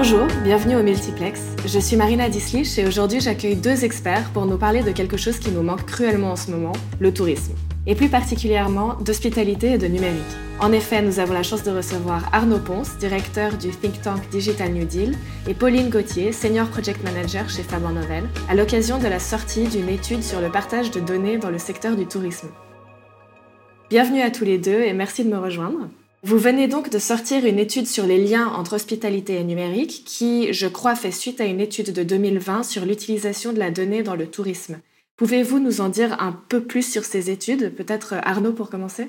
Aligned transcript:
Bonjour, 0.00 0.28
bienvenue 0.44 0.76
au 0.76 0.82
Multiplex. 0.84 1.42
Je 1.66 1.80
suis 1.80 1.96
Marina 1.96 2.28
Dislich 2.28 2.78
et 2.78 2.86
aujourd'hui 2.86 3.20
j'accueille 3.20 3.56
deux 3.56 3.84
experts 3.84 4.30
pour 4.32 4.46
nous 4.46 4.56
parler 4.56 4.84
de 4.84 4.92
quelque 4.92 5.16
chose 5.16 5.40
qui 5.40 5.50
nous 5.50 5.64
manque 5.64 5.86
cruellement 5.86 6.30
en 6.30 6.36
ce 6.36 6.52
moment, 6.52 6.70
le 7.00 7.12
tourisme. 7.12 7.52
Et 7.84 7.96
plus 7.96 8.08
particulièrement 8.08 8.94
d'hospitalité 8.94 9.72
et 9.72 9.78
de 9.78 9.88
numérique. 9.88 10.22
En 10.60 10.70
effet, 10.70 11.02
nous 11.02 11.18
avons 11.18 11.34
la 11.34 11.42
chance 11.42 11.64
de 11.64 11.72
recevoir 11.72 12.32
Arnaud 12.32 12.60
Ponce, 12.60 12.96
directeur 12.98 13.58
du 13.58 13.70
think 13.70 14.00
tank 14.00 14.28
Digital 14.30 14.70
New 14.70 14.84
Deal, 14.84 15.16
et 15.48 15.54
Pauline 15.54 15.90
Gauthier, 15.90 16.30
senior 16.30 16.68
project 16.68 17.02
manager 17.02 17.50
chez 17.50 17.64
Faber 17.64 17.92
Novel, 17.92 18.28
à 18.48 18.54
l'occasion 18.54 18.98
de 18.98 19.08
la 19.08 19.18
sortie 19.18 19.66
d'une 19.66 19.88
étude 19.88 20.22
sur 20.22 20.40
le 20.40 20.48
partage 20.48 20.92
de 20.92 21.00
données 21.00 21.38
dans 21.38 21.50
le 21.50 21.58
secteur 21.58 21.96
du 21.96 22.06
tourisme. 22.06 22.50
Bienvenue 23.90 24.22
à 24.22 24.30
tous 24.30 24.44
les 24.44 24.58
deux 24.58 24.80
et 24.80 24.92
merci 24.92 25.24
de 25.24 25.30
me 25.30 25.38
rejoindre. 25.38 25.88
Vous 26.24 26.38
venez 26.38 26.66
donc 26.66 26.90
de 26.90 26.98
sortir 26.98 27.46
une 27.46 27.60
étude 27.60 27.86
sur 27.86 28.04
les 28.04 28.18
liens 28.18 28.48
entre 28.48 28.74
hospitalité 28.74 29.34
et 29.34 29.44
numérique 29.44 30.02
qui, 30.04 30.52
je 30.52 30.66
crois, 30.66 30.96
fait 30.96 31.12
suite 31.12 31.40
à 31.40 31.44
une 31.44 31.60
étude 31.60 31.92
de 31.92 32.02
2020 32.02 32.64
sur 32.64 32.84
l'utilisation 32.84 33.52
de 33.52 33.60
la 33.60 33.70
donnée 33.70 34.02
dans 34.02 34.16
le 34.16 34.26
tourisme. 34.26 34.80
Pouvez-vous 35.16 35.60
nous 35.60 35.80
en 35.80 35.88
dire 35.88 36.20
un 36.20 36.32
peu 36.48 36.60
plus 36.60 36.90
sur 36.90 37.04
ces 37.04 37.30
études? 37.30 37.72
Peut-être 37.72 38.14
Arnaud 38.24 38.52
pour 38.52 38.68
commencer? 38.68 39.08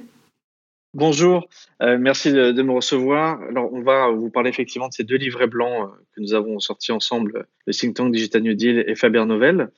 Bonjour, 0.94 1.48
euh, 1.82 1.98
merci 2.00 2.32
de, 2.32 2.62
me 2.62 2.72
recevoir. 2.72 3.42
Alors, 3.42 3.74
on 3.74 3.82
va 3.82 4.10
vous 4.10 4.30
parler 4.30 4.52
effectivement 4.52 4.88
de 4.88 4.94
ces 4.94 5.04
deux 5.04 5.18
livrets 5.18 5.48
blancs 5.48 5.90
euh, 5.90 5.96
que 6.16 6.22
nous 6.22 6.36
avons 6.36 6.60
sortis 6.60 6.92
ensemble, 6.92 7.48
le 7.66 7.74
think 7.74 7.96
tank 7.96 8.12
Digital 8.12 8.44
New 8.44 8.54
Deal 8.54 8.84
et 8.88 8.96
Faber 8.96 9.26
Novel. 9.26 9.70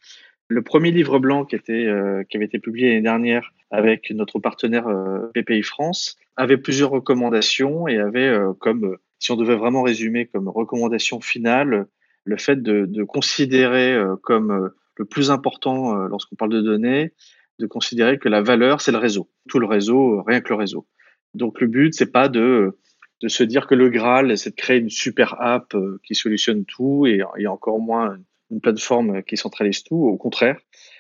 Le 0.50 0.62
premier 0.62 0.92
livre 0.92 1.18
blanc 1.20 1.46
qui, 1.46 1.58
euh, 1.70 2.24
qui 2.30 2.36
avait 2.36 2.46
été 2.46 2.60
publié 2.60 2.90
l'année 2.90 3.02
dernière 3.02 3.54
avec 3.70 4.12
notre 4.12 4.40
partenaire 4.40 4.86
PPI 5.34 5.64
France 5.64 6.18
avait 6.36 6.58
plusieurs 6.58 6.90
recommandations 6.90 7.88
et 7.88 8.00
avait 8.00 8.28
euh, 8.28 8.54
comme, 8.60 8.98
si 9.20 9.32
on 9.32 9.36
devait 9.36 9.56
vraiment 9.56 9.84
résumer 9.84 10.28
comme 10.28 10.48
recommandation 10.48 11.22
finale, 11.22 11.88
le 12.24 12.38
fait 12.38 12.62
de, 12.62 13.04
considérer 13.04 13.94
euh, 13.94 14.16
comme 14.22 14.52
euh, 14.52 14.70
le 14.98 15.06
plus 15.06 15.32
important 15.32 15.96
lorsqu'on 16.08 16.36
parle 16.36 16.52
de 16.52 16.62
données, 16.62 17.14
de 17.60 17.66
considérer 17.66 18.20
que 18.20 18.30
la 18.30 18.42
valeur, 18.42 18.82
c'est 18.82 18.92
le 18.92 18.98
réseau. 18.98 19.30
Tout 19.50 19.60
le 19.60 19.66
réseau, 19.66 20.22
rien 20.24 20.42
que 20.42 20.50
le 20.50 20.56
réseau. 20.56 20.86
Donc 21.34 21.60
le 21.60 21.68
but, 21.68 21.94
c'est 21.94 22.12
pas 22.12 22.30
de, 22.30 22.78
de 23.22 23.28
se 23.28 23.44
dire 23.44 23.66
que 23.66 23.74
le 23.74 23.90
Graal, 23.90 24.38
c'est 24.38 24.52
de 24.52 24.56
créer 24.56 24.78
une 24.78 24.90
super 24.90 25.42
app 25.42 25.76
qui 26.04 26.14
solutionne 26.14 26.66
tout 26.66 27.08
et, 27.08 27.22
et 27.38 27.48
encore 27.48 27.80
moins 27.80 28.18
une 28.52 28.62
plateforme 28.62 29.24
qui 29.24 29.38
centralise 29.38 29.84
tout. 29.84 29.96
Au 29.96 30.18
contraire, 30.18 30.58
euh, 30.58 30.91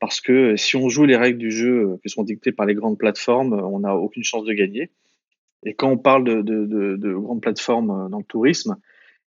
parce 0.00 0.20
que 0.20 0.56
si 0.56 0.76
on 0.76 0.88
joue 0.88 1.04
les 1.04 1.16
règles 1.16 1.38
du 1.38 1.50
jeu 1.50 1.92
euh, 1.92 1.96
qui 2.02 2.10
sont 2.10 2.22
dictées 2.22 2.52
par 2.52 2.66
les 2.66 2.74
grandes 2.74 2.98
plateformes, 2.98 3.54
on 3.54 3.80
n'a 3.80 3.96
aucune 3.96 4.24
chance 4.24 4.44
de 4.44 4.52
gagner. 4.52 4.90
Et 5.64 5.74
quand 5.74 5.90
on 5.90 5.98
parle 5.98 6.24
de, 6.24 6.42
de, 6.42 6.66
de, 6.66 6.96
de, 6.96 7.14
grandes 7.14 7.40
plateformes 7.40 7.90
euh, 7.90 8.08
dans 8.08 8.18
le 8.18 8.24
tourisme, 8.24 8.76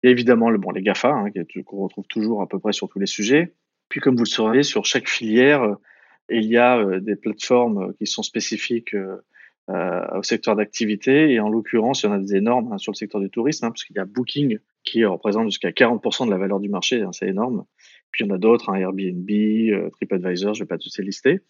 il 0.02 0.06
y 0.06 0.08
a 0.08 0.12
évidemment 0.12 0.48
le, 0.48 0.58
bon, 0.58 0.70
les 0.70 0.83
GAFA, 0.83 1.11
hein, 1.11 1.30
qu'on 1.66 1.83
retrouve 1.84 2.06
toujours 2.06 2.41
à 2.41 2.48
peu 2.48 2.58
près 2.58 2.72
sur 2.72 2.88
tous 2.88 2.98
les 2.98 3.06
sujets. 3.06 3.52
Puis 3.91 4.00
comme 4.00 4.16
vous 4.16 4.24
le 4.24 4.28
savez, 4.28 4.62
sur 4.62 4.86
chaque 4.86 5.08
filière, 5.08 5.77
il 6.30 6.44
y 6.44 6.56
a 6.56 7.00
des 7.00 7.16
plateformes 7.16 7.92
qui 7.94 8.06
sont 8.06 8.22
spécifiques 8.22 8.94
euh, 9.70 10.05
au 10.16 10.22
secteur 10.24 10.56
d'activité. 10.56 11.30
Et 11.33 11.38
en 11.38 11.48
l'occurrence, 11.48 12.02
il 12.02 12.06
y 12.06 12.08
en 12.08 12.14
a 12.14 12.18
des 12.18 12.34
énormes 12.34 12.72
hein, 12.72 12.78
sur 12.78 12.91
le 12.91 12.96
secteur 12.96 13.20
du 13.20 13.30
tourisme, 13.30 13.66
hein, 13.66 13.70
parce 13.70 13.84
qu'il 13.84 13.94
y 13.94 14.00
a 14.00 14.05
Booking 14.05 14.58
qui 14.83 15.05
représente 15.05 15.44
jusqu'à 15.44 15.70
40% 15.70 16.27
de 16.27 16.30
la 16.30 16.38
valeur 16.38 16.58
du 16.58 16.68
marché, 16.68 17.05
c'est 17.12 17.28
énorme. 17.28 17.64
Puis 18.11 18.25
il 18.25 18.28
y 18.28 18.30
en 18.30 18.34
a 18.34 18.39
d'autres, 18.39 18.70
hein, 18.70 18.77
Airbnb, 18.77 19.30
euh, 19.30 19.91
TripAdvisor, 19.91 20.55
je 20.55 20.64
vais 20.64 20.66
pas 20.66 20.78
tous 20.78 20.97
les 20.98 21.05
lister. 21.05 21.41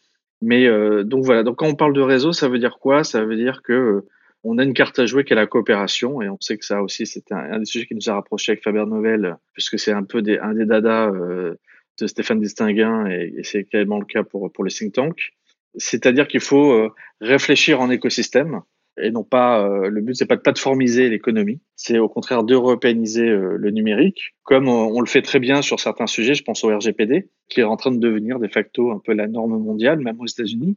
Mais 0.43 0.67
euh, 0.67 1.05
donc 1.05 1.25
voilà, 1.25 1.43
donc 1.43 1.57
quand 1.57 1.69
on 1.69 1.75
parle 1.75 1.93
de 1.93 2.01
réseau, 2.01 2.33
ça 2.33 2.49
veut 2.49 2.59
dire 2.59 2.79
quoi? 2.79 3.05
Ça 3.05 3.25
veut 3.25 3.37
dire 3.37 3.63
que 3.63 3.73
euh, 3.73 4.09
on 4.45 4.59
a 4.59 4.65
une 4.65 4.73
carte 4.73 4.99
à 4.99 5.07
jouer 5.07 5.25
qui 5.25 5.33
est 5.33 5.37
la 5.37 5.47
coopération, 5.47 6.23
et 6.23 6.29
on 6.29 6.39
sait 6.41 6.57
que 6.57 6.65
ça 6.65 6.83
aussi, 6.83 7.07
c'est 7.07 7.31
un, 7.31 7.59
des 7.59 7.67
sujets 7.67 7.87
qui 7.87 7.95
nous 7.95 8.09
a 8.09 8.15
rapprochés 8.15 8.53
avec 8.53 8.65
Faber 8.65 8.85
Novel, 8.87 9.37
puisque 9.53 9.79
c'est 9.79 9.93
un 9.93 10.03
peu 10.03 10.23
des, 10.23 10.39
un 10.39 10.55
des 10.55 10.65
dadas 10.65 11.11
de 11.11 12.07
Stéphane 12.07 12.41
Distinguin, 12.41 13.07
et, 13.07 13.35
et 13.37 13.45
c'est 13.45 13.61
également 13.61 13.99
le 13.99 14.07
cas 14.07 14.23
pour, 14.23 14.51
pour 14.51 14.65
les 14.65 14.71
think 14.71 14.95
tanks. 14.95 15.33
C'est-à-dire 15.77 16.27
qu'il 16.27 16.41
faut 16.41 16.91
réfléchir 17.21 17.83
en 17.83 17.91
écosystème, 17.91 18.63
et 19.03 19.11
non 19.11 19.25
pas 19.25 19.65
euh, 19.65 19.89
le 19.89 20.01
but 20.01 20.15
c'est 20.15 20.27
pas 20.27 20.37
de 20.37 20.41
plateformiser 20.41 21.09
l'économie, 21.09 21.61
c'est 21.77 21.99
au 21.99 22.09
contraire 22.09 22.45
d'européaniser 22.45 23.29
euh, 23.29 23.57
le 23.57 23.71
numérique, 23.71 24.35
comme 24.43 24.69
on, 24.69 25.01
le 25.01 25.07
fait 25.07 25.23
très 25.23 25.39
bien 25.39 25.63
sur 25.63 25.81
certains 25.81 26.07
sujets. 26.07 26.35
Je 26.35 26.43
pense 26.43 26.65
au 26.65 26.69
RGPD, 26.69 27.29
qui 27.49 27.61
est 27.61 27.65
en 27.65 27.77
train 27.77 27.91
de 27.91 27.99
devenir 27.99 28.39
de 28.39 28.49
facto 28.49 28.91
un 28.91 29.01
peu 29.05 29.13
la 29.13 29.27
norme 29.27 29.59
mondiale, 29.59 30.01
même 30.01 30.21
aux 30.21 30.27
États-Unis. 30.27 30.77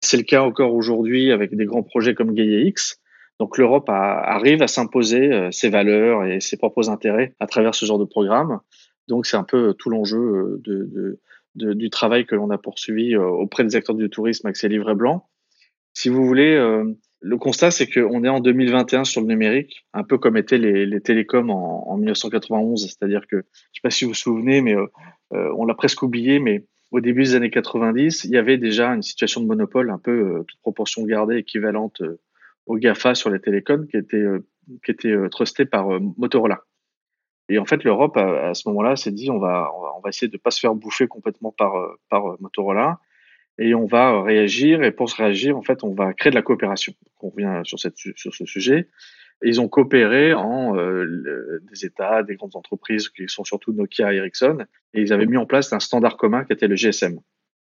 C'est 0.00 0.16
le 0.16 0.22
cas 0.22 0.42
encore 0.42 0.74
aujourd'hui 0.74 1.32
avec 1.32 1.54
des 1.54 1.64
grands 1.64 1.82
projets 1.82 2.14
comme 2.14 2.34
Gaia 2.34 2.60
X. 2.60 3.00
Donc 3.38 3.58
l'Europe 3.58 3.88
arrive 3.88 4.62
à 4.62 4.68
s'imposer 4.68 5.32
euh, 5.32 5.50
ses 5.50 5.68
valeurs 5.68 6.24
et 6.24 6.40
ses 6.40 6.56
propres 6.56 6.88
intérêts 6.90 7.34
à 7.40 7.46
travers 7.46 7.74
ce 7.74 7.86
genre 7.86 7.98
de 7.98 8.04
programme. 8.04 8.60
Donc 9.08 9.26
c'est 9.26 9.36
un 9.36 9.44
peu 9.44 9.74
tout 9.74 9.90
l'enjeu 9.90 10.60
du 11.54 11.90
travail 11.90 12.26
que 12.26 12.34
l'on 12.34 12.50
a 12.50 12.58
poursuivi 12.58 13.16
auprès 13.16 13.62
des 13.62 13.76
acteurs 13.76 13.94
du 13.94 14.10
tourisme 14.10 14.46
avec 14.46 14.56
ces 14.56 14.68
livrets 14.68 14.96
blancs. 14.96 15.22
Si 15.94 16.08
vous 16.08 16.26
voulez, 16.26 16.58
le 17.26 17.38
constat, 17.38 17.72
c'est 17.72 17.88
qu'on 17.88 18.22
est 18.22 18.28
en 18.28 18.38
2021 18.38 19.02
sur 19.04 19.20
le 19.20 19.26
numérique, 19.26 19.84
un 19.92 20.04
peu 20.04 20.16
comme 20.16 20.36
étaient 20.36 20.58
les, 20.58 21.00
télécoms 21.00 21.50
en, 21.50 21.90
en 21.90 21.96
1991. 21.96 22.86
C'est-à-dire 22.86 23.26
que, 23.26 23.36
je 23.36 23.40
ne 23.40 23.42
sais 23.42 23.80
pas 23.82 23.90
si 23.90 24.04
vous 24.04 24.10
vous 24.10 24.14
souvenez, 24.14 24.60
mais 24.60 24.76
euh, 24.76 24.86
euh, 25.32 25.52
on 25.56 25.64
l'a 25.64 25.74
presque 25.74 26.02
oublié, 26.02 26.38
mais 26.38 26.64
au 26.92 27.00
début 27.00 27.24
des 27.24 27.34
années 27.34 27.50
90, 27.50 28.24
il 28.24 28.30
y 28.30 28.36
avait 28.36 28.58
déjà 28.58 28.90
une 28.90 29.02
situation 29.02 29.40
de 29.40 29.46
monopole, 29.46 29.90
un 29.90 29.98
peu 29.98 30.12
euh, 30.12 30.42
toute 30.44 30.60
proportion 30.60 31.02
gardée, 31.02 31.38
équivalente 31.38 32.00
au 32.66 32.76
GAFA 32.76 33.16
sur 33.16 33.30
les 33.30 33.40
télécoms, 33.40 33.88
qui 33.88 33.96
était, 33.96 34.24
qui 34.84 34.90
était 34.92 35.16
trustée 35.30 35.64
par 35.64 35.88
Motorola. 36.16 36.60
Et 37.48 37.58
en 37.58 37.64
fait, 37.64 37.82
l'Europe, 37.82 38.16
à, 38.16 38.54
ce 38.54 38.68
moment-là, 38.68 38.94
s'est 38.94 39.12
dit, 39.12 39.30
on 39.30 39.38
va, 39.38 39.70
on 39.96 40.00
va, 40.00 40.08
essayer 40.08 40.28
de 40.28 40.36
pas 40.36 40.50
se 40.50 40.60
faire 40.60 40.74
bouffer 40.74 41.06
complètement 41.08 41.52
par, 41.56 41.74
par 42.08 42.40
Motorola 42.40 43.00
et 43.58 43.74
on 43.74 43.86
va 43.86 44.22
réagir. 44.22 44.82
Et 44.82 44.92
pour 44.92 45.08
se 45.10 45.16
réagir, 45.16 45.56
en 45.56 45.62
fait, 45.62 45.84
on 45.84 45.94
va 45.94 46.12
créer 46.12 46.30
de 46.30 46.36
la 46.36 46.42
coopération. 46.42 46.94
On 47.20 47.30
revient 47.30 47.60
sur, 47.64 47.78
ce 47.78 48.44
sujet. 48.46 48.88
ils 49.42 49.60
ont 49.60 49.68
coopéré 49.68 50.34
en 50.34 50.76
euh, 50.76 51.60
des 51.70 51.86
États, 51.86 52.22
des 52.22 52.36
grandes 52.36 52.56
entreprises 52.56 53.08
qui 53.08 53.28
sont 53.28 53.44
surtout 53.44 53.72
Nokia 53.72 54.12
et 54.12 54.16
Ericsson, 54.16 54.58
et 54.94 55.00
ils 55.00 55.12
avaient 55.12 55.26
mis 55.26 55.36
en 55.36 55.46
place 55.46 55.72
un 55.72 55.80
standard 55.80 56.16
commun 56.16 56.44
qui 56.44 56.52
était 56.52 56.68
le 56.68 56.76
GSM. 56.76 57.18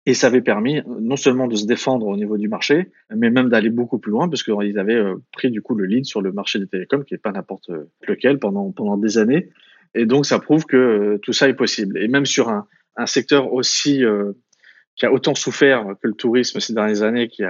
Et 0.07 0.13
ça 0.13 0.27
avait 0.27 0.43
permis 0.43 0.83
non 0.87 1.17
seulement 1.17 1.49
de 1.49 1.57
se 1.57 1.65
défendre 1.65 2.07
au 2.07 2.17
niveau 2.17 2.37
du 2.37 2.49
marché, 2.49 2.91
mais 3.15 3.31
même 3.31 3.49
d'aller 3.49 3.71
beaucoup 3.71 3.99
plus 3.99 4.11
loin, 4.11 4.29
parce 4.29 4.43
qu'ils 4.43 4.79
avaient 4.79 4.95
euh, 4.95 5.17
pris 5.33 5.51
du 5.51 5.63
coup 5.63 5.75
le 5.75 5.87
lead 5.87 6.05
sur 6.05 6.21
le 6.21 6.31
marché 6.33 6.59
des 6.59 6.67
télécoms, 6.67 7.05
qui 7.05 7.15
n'est 7.15 7.19
pas 7.19 7.33
n'importe 7.33 7.71
lequel, 8.07 8.39
pendant, 8.39 8.97
des 8.99 9.19
années. 9.19 9.49
Et 9.95 10.07
donc 10.07 10.27
ça 10.27 10.39
prouve 10.39 10.67
que 10.67 10.77
euh, 10.77 11.19
tout 11.23 11.33
ça 11.33 11.49
est 11.49 11.55
possible. 11.55 11.99
Et 11.99 12.09
même 12.09 12.27
sur 12.27 12.49
un 12.49 13.07
secteur 13.07 13.53
aussi 13.53 14.05
qui 14.97 15.07
a 15.07 15.13
autant 15.13 15.35
souffert 15.35 15.87
que 16.03 16.07
le 16.07 16.15
tourisme 16.15 16.61
ces 16.61 16.73
dernières 16.73 17.03
années, 17.03 17.29
qui, 17.29 17.43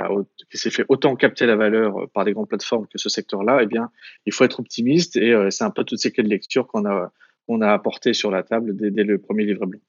qui 0.50 0.58
s'est 0.58 0.70
fait 0.70 0.84
autant 0.88 1.14
capter 1.16 1.46
la 1.46 1.56
valeur 1.56 1.98
euh, 1.98 2.06
par 2.12 2.24
des 2.24 2.32
grandes 2.32 2.48
plateformes 2.48 2.86
que 2.86 2.98
ce 2.98 3.08
secteur-là, 3.08 3.60
eh 3.62 3.66
bien, 3.66 3.90
il 4.26 4.32
faut 4.32 4.44
être 4.44 4.60
optimiste 4.60 5.16
et 5.16 5.32
euh, 5.32 5.50
c'est 5.50 5.64
un 5.64 5.70
peu 5.70 5.84
toutes 5.84 5.98
ces 5.98 6.10
clés 6.10 6.24
de 6.24 6.28
lecture 6.28 6.66
qu'on 6.66 6.86
a, 6.86 7.12
qu'on 7.46 7.60
a 7.60 7.70
apportées 7.70 8.14
sur 8.14 8.30
la 8.30 8.42
table 8.42 8.76
dès, 8.76 8.90
dès, 8.90 9.04
le 9.04 9.18
premier 9.18 9.44
livre 9.44 9.66
blanc. 9.66 9.80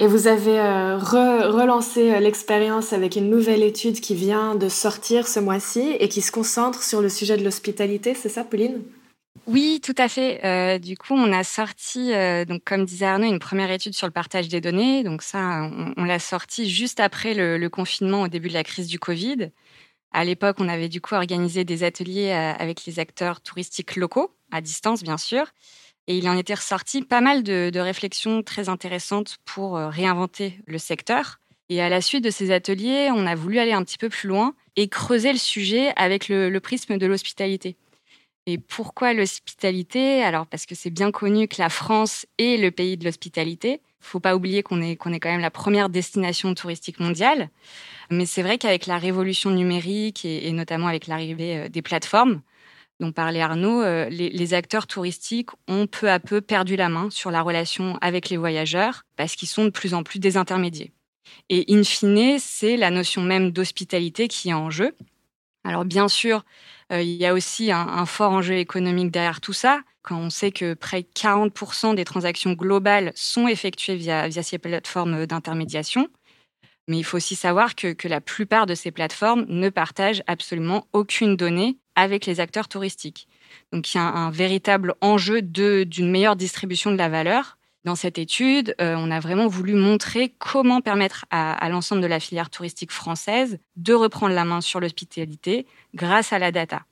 Et 0.00 0.06
vous 0.06 0.26
avez 0.26 0.58
euh, 0.58 0.96
relancé 0.96 2.18
l'expérience 2.18 2.92
avec 2.94 3.14
une 3.14 3.28
nouvelle 3.28 3.62
étude 3.62 4.00
qui 4.00 4.14
vient 4.14 4.54
de 4.54 4.68
sortir 4.68 5.28
ce 5.28 5.38
mois-ci 5.38 5.96
et 6.00 6.08
qui 6.08 6.22
se 6.22 6.32
concentre 6.32 6.82
sur 6.82 7.02
le 7.02 7.10
sujet 7.10 7.36
de 7.36 7.44
l'hospitalité, 7.44 8.14
c'est 8.14 8.30
ça, 8.30 8.42
Pauline? 8.42 8.82
Oui, 9.48 9.80
tout 9.82 9.94
à 9.98 10.08
fait. 10.08 10.40
Euh, 10.44 10.78
du 10.78 10.96
coup, 10.96 11.14
on 11.14 11.32
a 11.32 11.42
sorti, 11.42 12.12
euh, 12.12 12.44
donc 12.44 12.62
comme 12.64 12.84
disait 12.84 13.06
Arnaud, 13.06 13.26
une 13.26 13.40
première 13.40 13.72
étude 13.72 13.92
sur 13.92 14.06
le 14.06 14.12
partage 14.12 14.48
des 14.48 14.60
données. 14.60 15.02
Donc 15.02 15.22
ça, 15.22 15.68
on, 15.96 16.04
l'a 16.04 16.20
sorti 16.20 16.70
juste 16.70 17.00
après 17.00 17.34
le, 17.34 17.68
confinement, 17.68 18.22
au 18.22 18.28
début 18.28 18.48
de 18.48 18.54
la 18.54 18.62
crise 18.62 18.86
du 18.86 19.00
Covid. 19.00 19.50
À 20.12 20.24
l'époque, 20.24 20.56
on 20.60 20.68
avait 20.68 20.88
du 20.88 21.00
coup 21.00 21.16
organisé 21.16 21.64
des 21.64 21.82
ateliers 21.82 22.30
euh, 22.30 22.52
avec 22.56 22.84
les 22.86 23.00
acteurs 23.00 23.40
touristiques 23.40 23.96
locaux, 23.96 24.32
à 24.52 24.60
distance 24.60 25.02
bien 25.02 25.18
sûr. 25.18 25.46
Et 26.06 26.16
il 26.18 26.28
en 26.28 26.36
était 26.36 26.54
ressorti 26.54 27.02
pas 27.02 27.20
mal 27.20 27.42
de, 27.42 27.78
réflexions 27.78 28.42
très 28.42 28.68
intéressantes 28.68 29.38
pour 29.44 29.76
réinventer 29.76 30.58
le 30.66 30.78
secteur. 30.78 31.38
Et 31.68 31.80
à 31.80 31.88
la 31.88 32.00
suite 32.00 32.24
de 32.24 32.30
ces 32.30 32.50
ateliers, 32.50 33.10
on 33.12 33.26
a 33.26 33.34
voulu 33.36 33.58
aller 33.58 33.72
un 33.72 33.84
petit 33.84 33.98
peu 33.98 34.08
plus 34.08 34.28
loin 34.28 34.54
et 34.76 34.88
creuser 34.88 35.32
le 35.32 35.38
sujet 35.38 35.92
avec 35.96 36.28
le 36.28 36.58
prisme 36.58 36.98
de 36.98 37.06
l'hospitalité. 37.06 37.76
Et 38.46 38.58
pourquoi 38.58 39.12
l'hospitalité? 39.12 40.22
Alors 40.22 40.46
parce 40.46 40.66
que 40.66 40.74
c'est 40.74 40.90
bien 40.90 41.12
connu 41.12 41.46
que 41.46 41.60
la 41.60 41.68
France 41.68 42.26
est 42.38 42.60
le 42.60 42.70
pays 42.70 42.96
de 42.96 43.04
l'hospitalité. 43.04 43.80
Il 44.00 44.06
faut 44.06 44.20
pas 44.20 44.34
oublier 44.34 44.64
qu'on 44.64 44.82
est, 44.82 44.96
qu'on 44.96 45.12
est 45.12 45.20
quand 45.20 45.30
même 45.30 45.40
la 45.40 45.50
première 45.52 45.88
destination 45.88 46.52
touristique 46.54 46.98
mondiale. 46.98 47.50
Mais 48.10 48.26
c'est 48.26 48.42
vrai 48.42 48.58
qu'avec 48.58 48.86
la 48.86 48.98
révolution 48.98 49.50
numérique 49.50 50.24
et, 50.24 50.50
notamment 50.50 50.88
avec 50.88 51.06
l'arrivée 51.06 51.56
euh, 51.56 51.68
des 51.68 51.82
plateformes, 51.82 52.42
dont 52.98 53.12
parlait 53.12 53.40
Arnaud, 53.40 53.80
euh, 53.80 54.08
les, 54.08 54.28
les, 54.30 54.54
acteurs 54.54 54.88
touristiques 54.88 55.50
ont 55.68 55.86
peu 55.86 56.10
à 56.10 56.18
peu 56.18 56.40
perdu 56.40 56.74
la 56.74 56.88
main 56.88 57.10
sur 57.10 57.30
la 57.30 57.42
relation 57.42 57.96
avec 58.00 58.28
les 58.28 58.36
voyageurs 58.36 59.04
parce 59.16 59.36
qu'ils 59.36 59.48
sont 59.48 59.64
de 59.64 59.70
plus 59.70 59.94
en 59.94 60.02
plus 60.02 60.18
des 60.18 60.36
intermédiaires. 60.36 60.90
Et 61.48 61.64
in 61.68 61.84
fine, 61.84 62.38
c'est 62.38 62.76
la 62.76 62.90
notion 62.90 63.22
même 63.22 63.52
d'hospitalité 63.52 64.26
qui 64.26 64.50
est 64.50 64.54
en 64.54 64.70
jeu. 64.70 64.96
Alors 65.64 65.84
bien 65.84 66.08
sûr, 66.08 66.44
il 66.90 67.14
y 67.14 67.26
a 67.26 67.32
aussi 67.32 67.72
un, 67.72 68.06
fort 68.06 68.32
enjeu 68.32 68.54
économique 68.54 69.10
derrière 69.10 69.40
tout 69.40 69.52
ça, 69.52 69.80
quand 70.02 70.18
on 70.18 70.30
sait 70.30 70.52
que 70.52 70.74
près 70.74 71.02
de 71.02 71.08
40% 71.14 71.94
des 71.94 72.04
transactions 72.04 72.52
globales 72.52 73.12
sont 73.14 73.46
effectuées 73.48 73.96
via, 73.96 74.28
via 74.28 74.42
ces 74.42 74.58
plateformes 74.58 75.26
d'intermédiation. 75.26 76.08
Mais 76.88 76.98
il 76.98 77.04
faut 77.04 77.16
aussi 77.16 77.36
savoir 77.36 77.76
que, 77.76 77.92
que, 77.92 78.08
la 78.08 78.20
plupart 78.20 78.66
de 78.66 78.74
ces 78.74 78.90
plateformes 78.90 79.44
ne 79.48 79.68
partagent 79.68 80.24
absolument 80.26 80.86
aucune 80.92 81.36
donnée 81.36 81.78
avec 81.94 82.26
les 82.26 82.40
acteurs 82.40 82.68
touristiques. 82.68 83.28
Donc 83.72 83.92
il 83.92 83.98
y 83.98 84.00
a 84.00 84.04
un, 84.04 84.30
véritable 84.30 84.94
enjeu 85.00 85.42
d'une 85.42 86.10
meilleure 86.10 86.36
distribution 86.36 86.90
de 86.90 86.96
la 86.96 87.08
valeur. 87.08 87.58
Dans 87.84 87.96
cette 87.96 88.18
étude, 88.18 88.74
euh, 88.80 88.94
on 88.96 89.10
a 89.10 89.18
vraiment 89.18 89.48
voulu 89.48 89.74
montrer 89.74 90.32
comment 90.38 90.80
permettre 90.80 91.24
à, 91.30 91.68
l'ensemble 91.68 92.00
de 92.00 92.06
la 92.06 92.20
filière 92.20 92.48
touristique 92.48 92.92
française 92.92 93.58
de 93.76 93.92
reprendre 93.92 94.34
la 94.34 94.44
main 94.44 94.60
sur 94.60 94.78
l'hospitalité 94.78 95.66
grâce 95.94 96.32
à 96.32 96.38
la 96.38 96.52
data. 96.52 96.82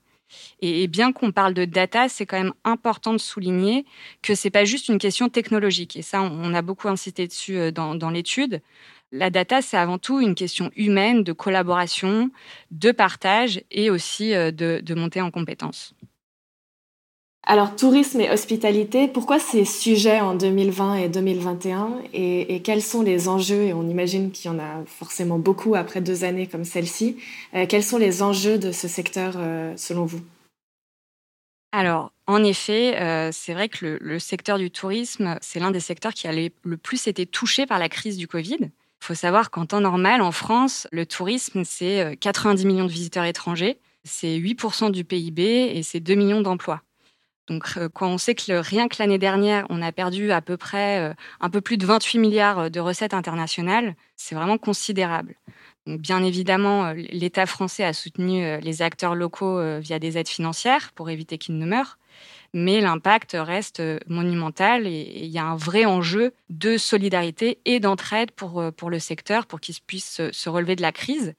Et, 0.61 0.87
bien 0.89 1.13
qu'on 1.13 1.33
parle 1.33 1.55
de 1.55 1.65
data, 1.65 2.09
c'est 2.09 2.27
quand 2.27 2.39
même 2.39 2.55
important 2.65 3.13
de 3.13 3.19
souligner 3.19 3.85
que 4.23 4.35
c'est 4.35 4.51
pas 4.51 4.65
juste 4.65 4.89
une 4.89 4.99
question 4.99 5.29
technologique. 5.29 5.97
Et 5.97 6.03
ça, 6.03 6.23
on, 6.23 6.55
a 6.55 6.63
beaucoup 6.63 6.89
insisté 6.89 7.27
dessus 7.27 7.57
euh, 7.57 7.71
dans 7.71 8.11
l'étude. 8.11 8.61
La 9.13 9.31
data, 9.31 9.61
c'est 9.61 9.77
avant 9.77 9.99
tout 9.99 10.21
une 10.21 10.37
question 10.37 10.71
humaine, 10.77 11.25
de 11.25 11.33
collaboration, 11.33 12.31
de 12.71 12.93
partage 12.93 13.63
et 13.71 13.91
aussi 13.91 14.35
euh, 14.35 14.53
de, 14.53 14.81
de 14.85 14.95
montée 14.95 15.21
en 15.21 15.33
compétences. 15.33 15.95
Alors, 17.51 17.75
tourisme 17.75 18.21
et 18.21 18.31
hospitalité, 18.31 19.09
pourquoi 19.09 19.41
ces 19.41 19.65
sujets 19.65 20.21
en 20.21 20.37
2020 20.37 20.95
et 20.95 21.09
2021 21.09 21.99
et, 22.15 22.63
quels 22.63 22.81
sont 22.81 23.03
les 23.03 23.27
enjeux, 23.27 23.63
et 23.63 23.73
on 23.73 23.89
imagine 23.89 24.31
qu'il 24.31 24.53
y 24.53 24.55
en 24.55 24.61
a 24.61 24.85
forcément 24.87 25.37
beaucoup 25.37 25.75
après 25.75 26.01
deux 26.01 26.23
années 26.23 26.47
comme 26.47 26.65
celle-ci, 26.65 27.17
euh, 27.55 27.67
quels 27.69 27.83
sont 27.83 27.99
les 27.99 28.23
enjeux 28.23 28.57
de 28.57 28.71
ce 28.71 28.87
secteur 28.87 29.35
euh, 29.37 29.73
selon 29.77 30.05
vous? 30.05 30.21
Alors, 31.73 32.13
en 32.29 32.45
effet, 32.45 32.97
c'est 33.33 33.53
vrai 33.53 33.69
que 33.69 33.99
le, 34.01 34.19
secteur 34.21 34.57
du 34.57 34.71
tourisme, 34.71 35.37
c'est 35.41 35.59
l'un 35.59 35.73
des 35.73 35.81
secteurs 35.81 36.15
qui 36.15 36.29
a 36.29 36.33
le 36.33 36.77
plus 36.77 37.09
été 37.09 37.27
touché 37.27 37.67
par 37.67 37.81
la 37.81 37.89
crise 37.89 38.17
du 38.17 38.29
Covid. 38.29 38.59
Il 38.61 39.05
faut 39.05 39.15
savoir 39.15 39.51
qu'en 39.51 39.67
temps 39.67 39.81
normal, 39.81 40.23
en 40.23 40.31
France, 40.31 40.87
le 40.93 41.05
tourisme, 41.05 41.65
c'est 41.65 42.17
90 42.21 42.63
euh, 42.63 42.69
millions 42.69 42.87
de 42.87 42.93
visiteurs 42.93 43.25
étrangers, 43.25 43.79
c'est 44.05 44.39
8% 44.39 44.93
du 44.93 45.03
PIB 45.03 45.77
et 45.77 45.83
c'est 45.83 45.99
2 45.99 46.15
millions 46.15 46.43
d'emplois. 46.43 46.83
Donc, 47.49 47.65
euh, 47.77 47.89
quand 47.89 48.09
on 48.09 48.19
sait 48.19 48.35
que 48.35 48.53
rien 48.53 48.89
que 48.89 48.97
l'année 48.99 49.19
dernière, 49.19 49.67
on 49.71 49.83
a 49.83 49.93
perdu 49.93 50.31
à 50.33 50.41
peu 50.41 50.57
près 50.57 51.01
euh, 51.01 51.15
un 51.41 51.51
peu 51.51 51.61
plus 51.61 51.77
de 51.77 51.87
28 51.87 52.19
milliards 52.19 52.71
de 52.71 52.81
recettes 52.81 53.15
internationales, 53.15 53.97
c'est 54.17 54.35
vraiment 54.35 54.59
considérable. 54.59 55.37
Bien 55.87 56.23
évidemment, 56.23 56.93
l'État 56.93 57.47
français 57.47 57.85
a 57.85 57.93
soutenu 57.93 58.61
les 58.61 58.83
acteurs 58.83 59.15
locaux 59.15 59.59
via 59.81 59.99
des 59.99 60.19
aides 60.19 60.29
financières 60.29 60.93
pour 60.95 61.09
éviter 61.09 61.39
qu'ils 61.39 61.57
ne 61.57 61.67
meurent 61.67 61.99
mais 62.53 62.81
l'impact 62.81 63.37
reste 63.39 63.81
euh, 63.81 63.99
monumental 64.07 64.87
et 64.87 65.13
il 65.15 65.31
y 65.31 65.39
a 65.39 65.45
un 65.45 65.57
vrai 65.57 65.85
enjeu 65.85 66.33
de 66.49 66.77
solidarité 66.77 67.59
et 67.65 67.81
d'entraide 67.81 68.33
pour, 68.33 68.61
euh, 68.61 68.71
pour 68.71 68.91
le 68.91 68.99
secteur, 68.99 69.47
pour 69.47 69.61
qu'il 69.61 69.75
puisse 69.87 70.21
se 70.31 70.49
relever 70.49 70.77
de 70.77 70.83
la 70.83 70.93
crise. 70.93 71.35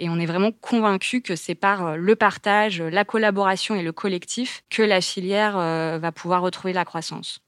Et 0.00 0.08
on 0.08 0.18
est 0.18 0.26
vraiment 0.26 0.52
convaincu 0.52 1.22
que 1.22 1.36
c'est 1.36 1.54
par 1.54 1.86
euh, 1.86 1.96
le 1.96 2.16
partage, 2.16 2.82
la 2.82 3.04
collaboration 3.04 3.74
et 3.74 3.82
le 3.82 3.92
collectif 3.92 4.64
que 4.70 4.82
la 4.82 5.00
filière 5.00 5.56
va 5.56 6.12
pouvoir 6.12 6.42
retrouver 6.42 6.72
la 6.72 6.84
croissance. 6.84 7.40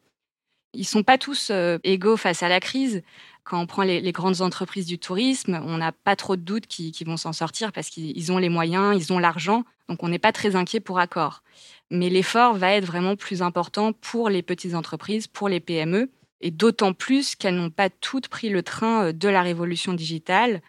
Ils 0.73 0.85
sont 0.85 1.03
pas 1.03 1.19
tous 1.19 1.51
égaux 1.85 2.17
face 2.17 2.43
à 2.43 2.49
la 2.49 2.61
crise. 2.61 3.03
Quand 3.45 3.61
on 3.61 3.67
prend 3.67 3.83
les, 3.83 4.13
grandes 4.13 4.43
entreprises 4.43 4.87
du 4.87 4.99
tourisme, 4.99 5.61
on 5.65 5.79
n'a 5.79 5.93
pas 5.93 6.17
trop 6.17 6.35
de 6.35 6.43
doutes 6.43 6.67
qu'ils 6.67 7.07
vont 7.07 7.17
s'en 7.17 7.33
sortir 7.33 7.71
parce 7.71 7.89
qu'ils 7.89 8.33
ont 8.33 8.39
les 8.39 8.49
moyens, 8.49 8.97
ils 8.97 9.13
ont 9.13 9.21
l'argent, 9.21 9.63
donc 9.89 10.03
on 10.03 10.09
n'est 10.09 10.19
pas 10.19 10.33
très 10.33 10.57
inquiet 10.57 10.81
pour 10.81 10.99
accord. 10.99 11.45
Mais 11.91 12.11
l'effort 12.11 12.55
va 12.55 12.73
être 12.73 12.85
vraiment 12.85 13.15
plus 13.15 13.43
important 13.43 13.93
pour 13.93 14.29
les 14.29 14.43
petites 14.43 14.75
entreprises, 14.75 15.29
pour 15.29 15.49
les 15.49 15.61
PME, 15.61 16.11
et 16.41 16.51
d'autant 16.51 16.93
plus 16.93 17.37
qu'elles 17.37 17.55
n'ont 17.55 17.71
pas 17.71 17.89
toutes 17.89 18.27
pris 18.27 18.49
le 18.49 18.65
train 18.65 19.07
euh, 19.07 19.13
de 19.13 19.29
la 19.29 19.43
révolution 19.43 19.95
digitale, 19.95 20.61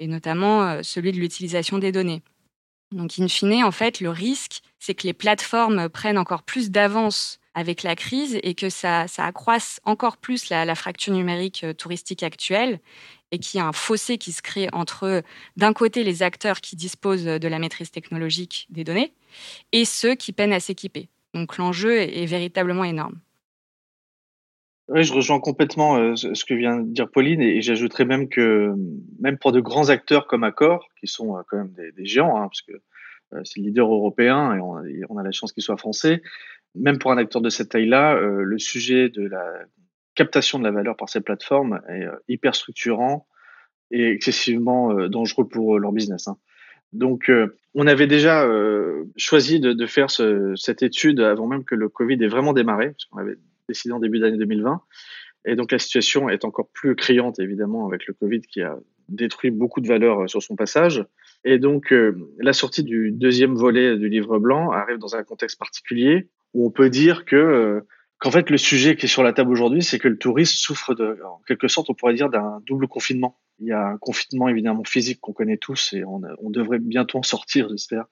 et 0.00 0.06
notamment 0.06 0.62
euh, 0.62 0.82
celui 0.82 1.12
de 1.12 1.18
l'utilisation 1.18 1.78
des 1.78 1.92
données. 1.92 2.22
Donc, 2.92 3.18
in 3.18 3.28
fine, 3.28 3.64
en 3.64 3.72
fait, 3.72 4.00
le 4.00 4.10
risque, 4.10 4.62
c'est 4.78 4.94
que 4.94 5.06
les 5.06 5.12
plateformes 5.12 5.88
prennent 5.88 6.18
encore 6.18 6.44
plus 6.44 6.70
d'avance 6.70 7.40
avec 7.54 7.82
la 7.82 7.96
crise 7.96 8.38
et 8.42 8.54
que 8.54 8.68
ça, 8.68 9.06
accroisse 9.18 9.80
encore 9.84 10.18
plus 10.18 10.50
la, 10.50 10.74
fracture 10.74 11.14
numérique 11.14 11.64
euh, 11.64 11.72
touristique 11.72 12.22
actuelle 12.22 12.80
et 13.32 13.38
qu'il 13.38 13.58
y 13.58 13.60
a 13.60 13.66
un 13.66 13.72
fossé 13.72 14.18
qui 14.18 14.30
se 14.30 14.42
crée 14.42 14.68
entre, 14.72 15.22
d'un 15.56 15.72
côté, 15.72 16.04
les 16.04 16.22
acteurs 16.22 16.60
qui 16.60 16.76
disposent 16.76 17.24
de 17.24 17.48
la 17.48 17.58
maîtrise 17.58 17.90
technologique 17.90 18.66
des 18.70 18.84
données 18.84 19.14
et 19.72 19.84
ceux 19.84 20.14
qui 20.14 20.32
peinent 20.32 20.52
à 20.52 20.60
s'équiper. 20.60 21.08
Donc 21.34 21.58
l'enjeu 21.58 21.98
est, 21.98 22.26
véritablement 22.26 22.84
énorme. 22.84 23.18
Oui, 24.88 25.02
je 25.02 25.12
rejoins 25.12 25.40
complètement 25.40 25.96
euh, 25.96 26.14
ce 26.14 26.44
que 26.44 26.54
vient 26.54 26.78
de 26.78 26.92
dire 26.92 27.10
Pauline 27.10 27.40
et, 27.40 27.60
j'ajouterais 27.60 28.04
même 28.04 28.28
que 28.28 28.72
même 29.18 29.36
pour 29.36 29.50
de 29.50 29.60
grands 29.60 29.88
acteurs 29.88 30.26
comme 30.28 30.44
Accor, 30.44 30.88
qui 31.00 31.08
sont 31.08 31.36
euh, 31.36 31.42
quand 31.48 31.56
même 31.56 31.72
des, 31.96 32.04
géants, 32.04 32.36
hein, 32.36 32.48
parce 32.48 32.62
que 32.62 32.72
c'est 33.42 33.58
le 33.58 33.66
leader 33.66 33.92
européen 33.92 34.54
et 34.54 34.60
on 35.08 35.18
a, 35.18 35.22
la 35.22 35.32
chance 35.32 35.52
qu'il 35.52 35.62
soit 35.62 35.76
français, 35.76 36.22
même 36.76 36.98
pour 36.98 37.10
un 37.10 37.18
acteur 37.18 37.42
de 37.42 37.48
cette 37.48 37.70
taille-là, 37.70 38.14
euh, 38.14 38.42
le 38.42 38.58
sujet 38.58 39.08
de 39.08 39.26
la 39.26 39.44
captation 40.14 40.58
de 40.58 40.64
la 40.64 40.70
valeur 40.70 40.96
par 40.96 41.08
ces 41.08 41.20
plateformes 41.20 41.80
est 41.88 42.04
euh, 42.04 42.16
hyper 42.28 42.54
structurant 42.54 43.26
et 43.90 44.08
excessivement 44.10 44.92
euh, 44.92 45.08
dangereux 45.08 45.48
pour 45.48 45.78
leur 45.78 45.92
business. 45.92 46.28
Hein. 46.28 46.36
Donc, 46.92 47.30
on 47.74 47.86
avait 47.86 48.06
déjà 48.06 48.48
choisi 49.16 49.58
de, 49.60 49.86
faire 49.86 50.08
ce, 50.08 50.54
cette 50.54 50.82
étude 50.82 51.20
avant 51.20 51.46
même 51.46 51.64
que 51.64 51.74
le 51.74 51.88
Covid 51.88 52.22
ait 52.22 52.28
vraiment 52.28 52.52
démarré, 52.52 52.92
parce 52.92 53.04
qu'on 53.06 53.18
avait 53.18 53.36
décidé 53.68 53.92
en 53.92 54.00
début 54.00 54.18
d'année 54.18 54.38
2020. 54.38 54.80
Et 55.44 55.54
donc, 55.54 55.70
la 55.72 55.78
situation 55.78 56.28
est 56.28 56.44
encore 56.44 56.68
plus 56.72 56.96
criante, 56.96 57.38
évidemment, 57.38 57.86
avec 57.86 58.06
le 58.06 58.14
Covid 58.14 58.40
qui 58.40 58.62
a 58.62 58.76
détruit 59.08 59.50
beaucoup 59.50 59.80
de 59.80 59.86
valeur 59.86 60.28
sur 60.28 60.42
son 60.42 60.56
passage. 60.56 61.04
Et 61.44 61.58
donc, 61.58 61.94
la 62.38 62.52
sortie 62.52 62.82
du 62.82 63.12
deuxième 63.12 63.54
volet 63.54 63.96
du 63.96 64.08
livre 64.08 64.40
blanc 64.40 64.72
arrive 64.72 64.98
dans 64.98 65.14
un 65.14 65.22
contexte 65.22 65.58
particulier 65.58 66.28
où 66.56 66.66
on 66.66 66.70
peut 66.70 66.90
dire 66.90 67.24
que 67.24 67.36
euh, 67.36 67.80
qu'en 68.18 68.30
fait 68.30 68.48
le 68.48 68.56
sujet 68.56 68.96
qui 68.96 69.04
est 69.04 69.08
sur 69.08 69.22
la 69.22 69.34
table 69.34 69.52
aujourd'hui, 69.52 69.82
c'est 69.82 69.98
que 69.98 70.08
le 70.08 70.16
tourisme 70.16 70.56
souffre 70.56 70.94
de, 70.94 71.18
en 71.22 71.40
quelque 71.46 71.68
sorte, 71.68 71.90
on 71.90 71.94
pourrait 71.94 72.14
dire 72.14 72.30
d'un 72.30 72.60
double 72.66 72.88
confinement. 72.88 73.38
Il 73.60 73.66
y 73.66 73.72
a 73.72 73.86
un 73.86 73.98
confinement 73.98 74.48
évidemment 74.48 74.84
physique 74.84 75.20
qu'on 75.20 75.34
connaît 75.34 75.58
tous 75.58 75.92
et 75.92 76.02
on, 76.04 76.22
on, 76.42 76.50
devrait 76.50 76.78
bientôt 76.78 77.18
en 77.18 77.22
sortir, 77.22 77.68
j'espère, 77.68 78.06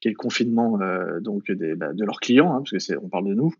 qui 0.00 0.08
est 0.08 0.10
le 0.10 0.16
confinement 0.16 0.80
euh, 0.80 1.20
donc 1.20 1.50
des, 1.50 1.74
bah, 1.74 1.92
de 1.92 2.04
leurs 2.04 2.20
clients, 2.20 2.52
hein, 2.52 2.58
parce 2.58 2.70
que 2.70 2.78
c'est, 2.78 2.96
on 2.96 3.08
parle 3.08 3.28
de 3.28 3.34
nous. 3.34 3.54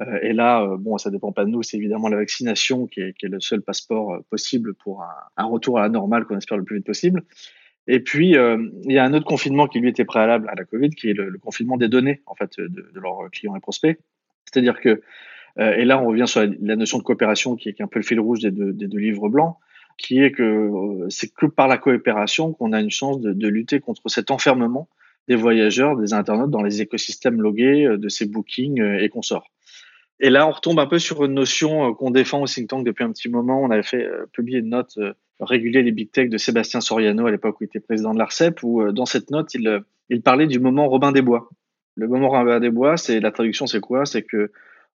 Euh, 0.00 0.18
et 0.22 0.32
là, 0.32 0.62
euh, 0.62 0.76
bon, 0.76 0.98
ça 0.98 1.10
dépend 1.10 1.32
pas 1.32 1.44
de 1.44 1.50
nous, 1.50 1.62
c'est 1.62 1.76
évidemment 1.76 2.08
la 2.08 2.16
vaccination 2.16 2.86
qui 2.86 3.00
est, 3.00 3.22
le 3.22 3.40
seul 3.40 3.62
passeport 3.62 4.14
euh, 4.14 4.20
possible 4.28 4.74
pour 4.74 5.04
un, 5.36 5.44
retour 5.44 5.78
à 5.78 5.82
la 5.82 5.88
normale 5.88 6.24
qu'on 6.24 6.36
espère 6.36 6.58
le 6.58 6.64
plus 6.64 6.76
vite 6.76 6.86
possible. 6.86 7.22
Et 7.86 8.00
puis, 8.00 8.30
il 8.30 8.92
y 8.92 8.98
a 8.98 9.04
un 9.04 9.12
autre 9.12 9.26
confinement 9.26 9.66
qui 9.66 9.78
lui 9.78 9.90
était 9.90 10.06
préalable 10.06 10.48
à 10.48 10.54
la 10.54 10.64
Covid, 10.64 10.88
qui 10.88 11.10
est 11.10 11.12
le, 11.12 11.36
confinement 11.36 11.76
des 11.76 11.88
données 11.88 12.22
en 12.24 12.34
fait 12.34 12.58
de, 12.58 12.90
leurs 12.94 13.30
clients 13.30 13.54
et 13.56 13.60
prospects. 13.60 13.98
C'est-à-dire 14.46 14.80
que, 14.80 15.02
et 15.58 15.84
là 15.84 16.00
on 16.00 16.06
revient 16.06 16.26
sur 16.26 16.40
la, 16.40 16.76
notion 16.76 16.96
de 16.96 17.02
coopération 17.02 17.56
qui 17.56 17.68
est, 17.68 17.82
un 17.82 17.86
peu 17.86 17.98
le 17.98 18.04
fil 18.04 18.18
rouge 18.18 18.40
des 18.40 18.50
deux, 18.50 18.98
livres 18.98 19.28
blancs, 19.28 19.56
qui 19.98 20.22
est 20.22 20.32
que 20.32 21.04
c'est 21.10 21.30
que 21.34 21.44
par 21.44 21.68
la 21.68 21.76
coopération 21.76 22.54
qu'on 22.54 22.72
a 22.72 22.80
une 22.80 22.90
chance 22.90 23.20
de, 23.20 23.34
de, 23.34 23.48
lutter 23.48 23.80
contre 23.80 24.08
cet 24.08 24.30
enfermement 24.30 24.88
des 25.28 25.36
voyageurs, 25.36 25.94
des 25.98 26.14
internautes 26.14 26.50
dans 26.50 26.62
les 26.62 26.80
écosystèmes 26.80 27.42
logués 27.42 27.98
de 27.98 28.08
ces 28.08 28.24
bookings 28.24 28.82
et 28.82 29.10
consorts. 29.10 29.50
Et 30.20 30.30
là, 30.30 30.46
on 30.46 30.52
retombe 30.52 30.78
un 30.78 30.86
peu 30.86 30.98
sur 30.98 31.24
une 31.24 31.34
notion 31.34 31.92
qu'on 31.94 32.10
défend 32.10 32.40
au 32.40 32.46
think 32.46 32.68
tank 32.68 32.86
depuis 32.86 33.04
un 33.04 33.10
petit 33.10 33.28
moment. 33.28 33.60
On 33.62 33.70
avait 33.70 33.82
fait 33.82 34.08
publier 34.32 34.60
une 34.60 34.70
note 34.70 34.96
réguler 35.40 35.82
les 35.82 35.92
big 35.92 36.10
tech 36.10 36.28
de 36.28 36.38
Sébastien 36.38 36.80
Soriano 36.80 37.26
à 37.26 37.30
l'époque 37.30 37.60
où 37.60 37.64
il 37.64 37.66
était 37.66 37.80
président 37.80 38.14
de 38.14 38.18
l'ARCEP, 38.18 38.62
où 38.62 38.82
euh, 38.82 38.92
dans 38.92 39.06
cette 39.06 39.30
note, 39.30 39.52
il, 39.54 39.66
euh, 39.66 39.80
il 40.08 40.22
parlait 40.22 40.46
du 40.46 40.60
moment 40.60 40.88
Robin 40.88 41.12
des 41.12 41.22
Bois. 41.22 41.48
Le 41.96 42.08
moment 42.08 42.28
Robin 42.28 42.60
des 42.60 42.70
Bois, 42.70 42.96
c'est 42.96 43.20
la 43.20 43.30
traduction, 43.30 43.66
c'est 43.66 43.80
quoi? 43.80 44.06
C'est 44.06 44.22
que 44.22 44.52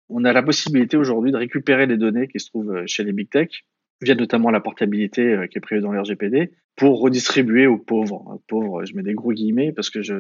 on 0.09 0.25
a 0.25 0.33
la 0.33 0.43
possibilité 0.43 0.97
aujourd'hui 0.97 1.33
de 1.33 1.37
récupérer 1.37 1.87
les 1.87 1.99
données 1.99 2.29
qui 2.29 2.41
se 2.41 2.49
trouvent 2.49 2.75
euh, 2.75 2.85
chez 2.87 3.05
les 3.05 3.13
big 3.13 3.29
tech 3.29 3.65
via 4.01 4.15
notamment 4.15 4.51
la 4.51 4.61
portabilité 4.61 5.23
euh, 5.23 5.47
qui 5.47 5.59
est 5.59 5.61
prévue 5.61 5.81
dans 5.81 5.93
l'RGPD, 5.93 6.53
pour 6.77 7.01
redistribuer 7.01 7.67
aux 7.67 7.79
pauvres. 7.79 8.41
Pauvres, 8.47 8.85
je 8.85 8.95
mets 8.95 9.03
des 9.03 9.15
gros 9.15 9.33
guillemets 9.33 9.73
parce 9.73 9.91
que 9.91 10.03
je, 10.03 10.15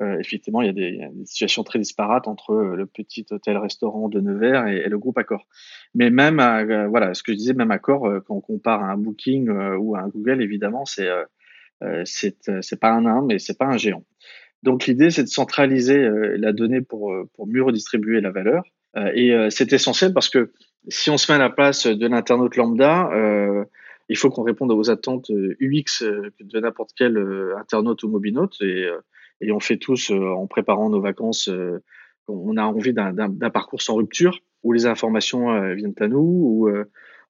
euh, 0.00 0.18
effectivement, 0.18 0.62
il 0.62 0.66
y, 0.66 0.70
a 0.70 0.72
des, 0.72 0.92
des, 1.12 1.26
situations 1.26 1.62
très 1.64 1.78
disparates 1.78 2.26
entre 2.26 2.52
euh, 2.52 2.76
le 2.76 2.86
petit 2.86 3.26
hôtel-restaurant 3.30 4.08
de 4.08 4.20
Nevers 4.20 4.66
et, 4.68 4.88
le 4.88 4.98
groupe 4.98 5.18
Accor. 5.18 5.46
Mais 5.94 6.08
même, 6.08 6.40
à, 6.40 6.64
voilà, 6.88 7.12
ce 7.12 7.22
que 7.22 7.32
je 7.32 7.36
disais, 7.36 7.52
même 7.52 7.70
Accor, 7.70 8.08
quand 8.26 8.36
on 8.36 8.40
compare 8.40 8.82
à 8.82 8.90
un 8.90 8.96
Booking 8.96 9.50
ou 9.50 9.96
à 9.96 10.00
un 10.00 10.08
Google, 10.08 10.42
évidemment, 10.42 10.84
c'est 10.84 11.08
c'est 12.04 12.80
pas 12.80 12.90
un 12.90 13.02
nain, 13.02 13.24
mais 13.26 13.38
c'est 13.38 13.58
pas 13.58 13.66
un 13.66 13.76
géant. 13.76 14.04
Donc 14.62 14.86
l'idée, 14.86 15.10
c'est 15.10 15.22
de 15.22 15.28
centraliser 15.28 16.08
la 16.36 16.52
donnée 16.52 16.80
pour 16.80 17.14
pour 17.34 17.46
mieux 17.46 17.62
redistribuer 17.62 18.20
la 18.20 18.30
valeur. 18.30 18.64
et 19.14 19.32
c'est 19.50 19.72
essentiel 19.72 20.12
parce 20.12 20.28
que 20.28 20.52
si 20.86 21.10
on 21.10 21.18
se 21.18 21.30
met 21.30 21.36
à 21.36 21.38
la 21.38 21.50
place 21.50 21.86
de 21.86 22.06
l'internaute 22.06 22.56
lambda, 22.56 23.10
euh, 23.12 23.64
il 24.08 24.16
faut 24.16 24.30
qu'on 24.30 24.42
réponde 24.42 24.72
aux 24.72 24.90
attentes 24.90 25.30
UX 25.30 26.02
euh, 26.02 26.30
de 26.40 26.60
n'importe 26.60 26.92
quel 26.96 27.16
euh, 27.16 27.56
internaute 27.58 28.02
ou 28.04 28.08
mobinote. 28.08 28.56
Et, 28.60 28.88
et 29.40 29.52
on 29.52 29.60
fait 29.60 29.76
tous 29.76 30.10
en 30.10 30.46
préparant 30.46 30.90
nos 30.90 31.00
vacances, 31.00 31.48
on 32.26 32.56
a 32.56 32.62
envie 32.62 32.92
d'un 32.92 33.50
parcours 33.50 33.80
sans 33.80 33.94
rupture 33.94 34.40
où 34.64 34.72
les 34.72 34.86
informations 34.86 35.74
viennent 35.74 35.94
à 36.00 36.08
nous, 36.08 36.18
où 36.18 36.68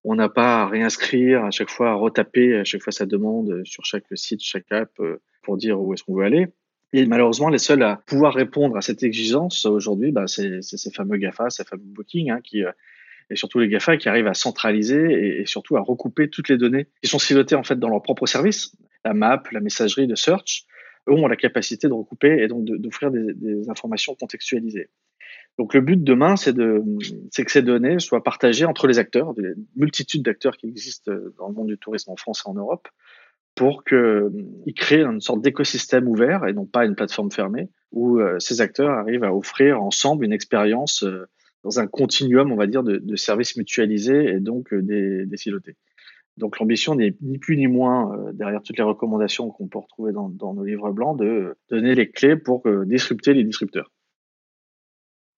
on 0.04 0.14
n'a 0.14 0.30
pas 0.30 0.62
à 0.62 0.66
réinscrire 0.68 1.44
à 1.44 1.50
chaque 1.50 1.68
fois, 1.68 1.90
à 1.90 1.94
retaper 1.94 2.56
à 2.56 2.64
chaque 2.64 2.80
fois 2.80 2.92
sa 2.92 3.04
demande 3.04 3.60
sur 3.64 3.84
chaque 3.84 4.06
site, 4.14 4.40
chaque 4.42 4.72
app 4.72 4.90
pour 5.42 5.58
dire 5.58 5.78
où 5.78 5.92
est-ce 5.92 6.02
qu'on 6.02 6.14
veut 6.14 6.24
aller. 6.24 6.46
Et 6.94 7.04
malheureusement, 7.04 7.50
les 7.50 7.58
seuls 7.58 7.82
à 7.82 8.00
pouvoir 8.06 8.32
répondre 8.32 8.78
à 8.78 8.80
cette 8.80 9.02
exigence 9.02 9.66
aujourd'hui, 9.66 10.10
bah, 10.10 10.26
c'est 10.26 10.62
ces 10.62 10.90
fameux 10.90 11.18
GAFA, 11.18 11.50
ces 11.50 11.64
fameux 11.64 11.82
Booking, 11.84 12.30
hein, 12.30 12.40
qui, 12.42 12.64
et 13.30 13.36
surtout 13.36 13.58
les 13.58 13.68
GAFA 13.68 13.96
qui 13.96 14.08
arrivent 14.08 14.26
à 14.26 14.34
centraliser 14.34 15.40
et, 15.40 15.46
surtout 15.46 15.76
à 15.76 15.80
recouper 15.80 16.28
toutes 16.28 16.48
les 16.48 16.56
données 16.56 16.88
qui 17.02 17.08
sont 17.08 17.18
silotées 17.18 17.54
en 17.54 17.62
fait 17.62 17.78
dans 17.78 17.88
leur 17.88 18.02
propre 18.02 18.26
service, 18.26 18.76
la 19.04 19.14
map, 19.14 19.42
la 19.52 19.60
messagerie 19.60 20.06
de 20.06 20.14
search, 20.14 20.64
ont 21.06 21.26
la 21.26 21.36
capacité 21.36 21.88
de 21.88 21.92
recouper 21.92 22.42
et 22.42 22.48
donc 22.48 22.64
d'offrir 22.64 23.10
des, 23.10 23.68
informations 23.70 24.14
contextualisées. 24.14 24.90
Donc 25.58 25.74
le 25.74 25.80
but 25.80 26.02
demain, 26.02 26.36
c'est 26.36 26.52
de, 26.52 26.82
que 27.36 27.50
ces 27.50 27.62
données 27.62 27.98
soient 27.98 28.22
partagées 28.22 28.64
entre 28.64 28.86
les 28.86 28.98
acteurs, 28.98 29.34
des 29.34 29.54
multitudes 29.76 30.22
d'acteurs 30.22 30.56
qui 30.56 30.66
existent 30.66 31.12
dans 31.38 31.48
le 31.48 31.54
monde 31.54 31.68
du 31.68 31.78
tourisme 31.78 32.10
en 32.10 32.16
France 32.16 32.44
et 32.46 32.48
en 32.48 32.54
Europe, 32.54 32.88
pour 33.58 33.82
qu'ils 33.82 34.74
créent 34.76 35.02
une 35.02 35.20
sorte 35.20 35.42
d'écosystème 35.42 36.06
ouvert 36.06 36.46
et 36.46 36.52
non 36.52 36.64
pas 36.64 36.84
une 36.84 36.94
plateforme 36.94 37.32
fermée, 37.32 37.70
où 37.90 38.20
euh, 38.20 38.38
ces 38.38 38.60
acteurs 38.60 38.90
arrivent 38.90 39.24
à 39.24 39.34
offrir 39.34 39.82
ensemble 39.82 40.24
une 40.24 40.32
expérience 40.32 41.02
euh, 41.02 41.26
dans 41.64 41.80
un 41.80 41.86
continuum, 41.86 42.52
on 42.52 42.56
va 42.56 42.66
dire, 42.66 42.82
de, 42.82 43.16
services 43.16 43.56
mutualisés 43.56 44.26
et 44.26 44.40
donc 44.40 44.72
euh, 44.72 44.82
des, 44.82 45.26
des 45.26 45.36
silotés. 45.36 45.76
Donc 46.36 46.58
l'ambition 46.60 46.94
n'est 46.94 47.16
ni 47.20 47.38
plus 47.38 47.56
ni 47.56 47.66
moins, 47.66 48.14
euh, 48.14 48.32
derrière 48.32 48.62
toutes 48.62 48.78
les 48.78 48.84
recommandations 48.84 49.50
qu'on 49.50 49.66
peut 49.66 49.78
retrouver 49.78 50.12
dans, 50.12 50.54
nos 50.54 50.64
livres 50.64 50.90
blancs, 50.92 51.18
de 51.18 51.56
donner 51.68 51.94
les 51.94 52.10
clés 52.10 52.36
pour 52.36 52.66
euh, 52.66 52.84
disrupter 52.84 53.34
les 53.34 53.44
disrupteurs. 53.44 53.90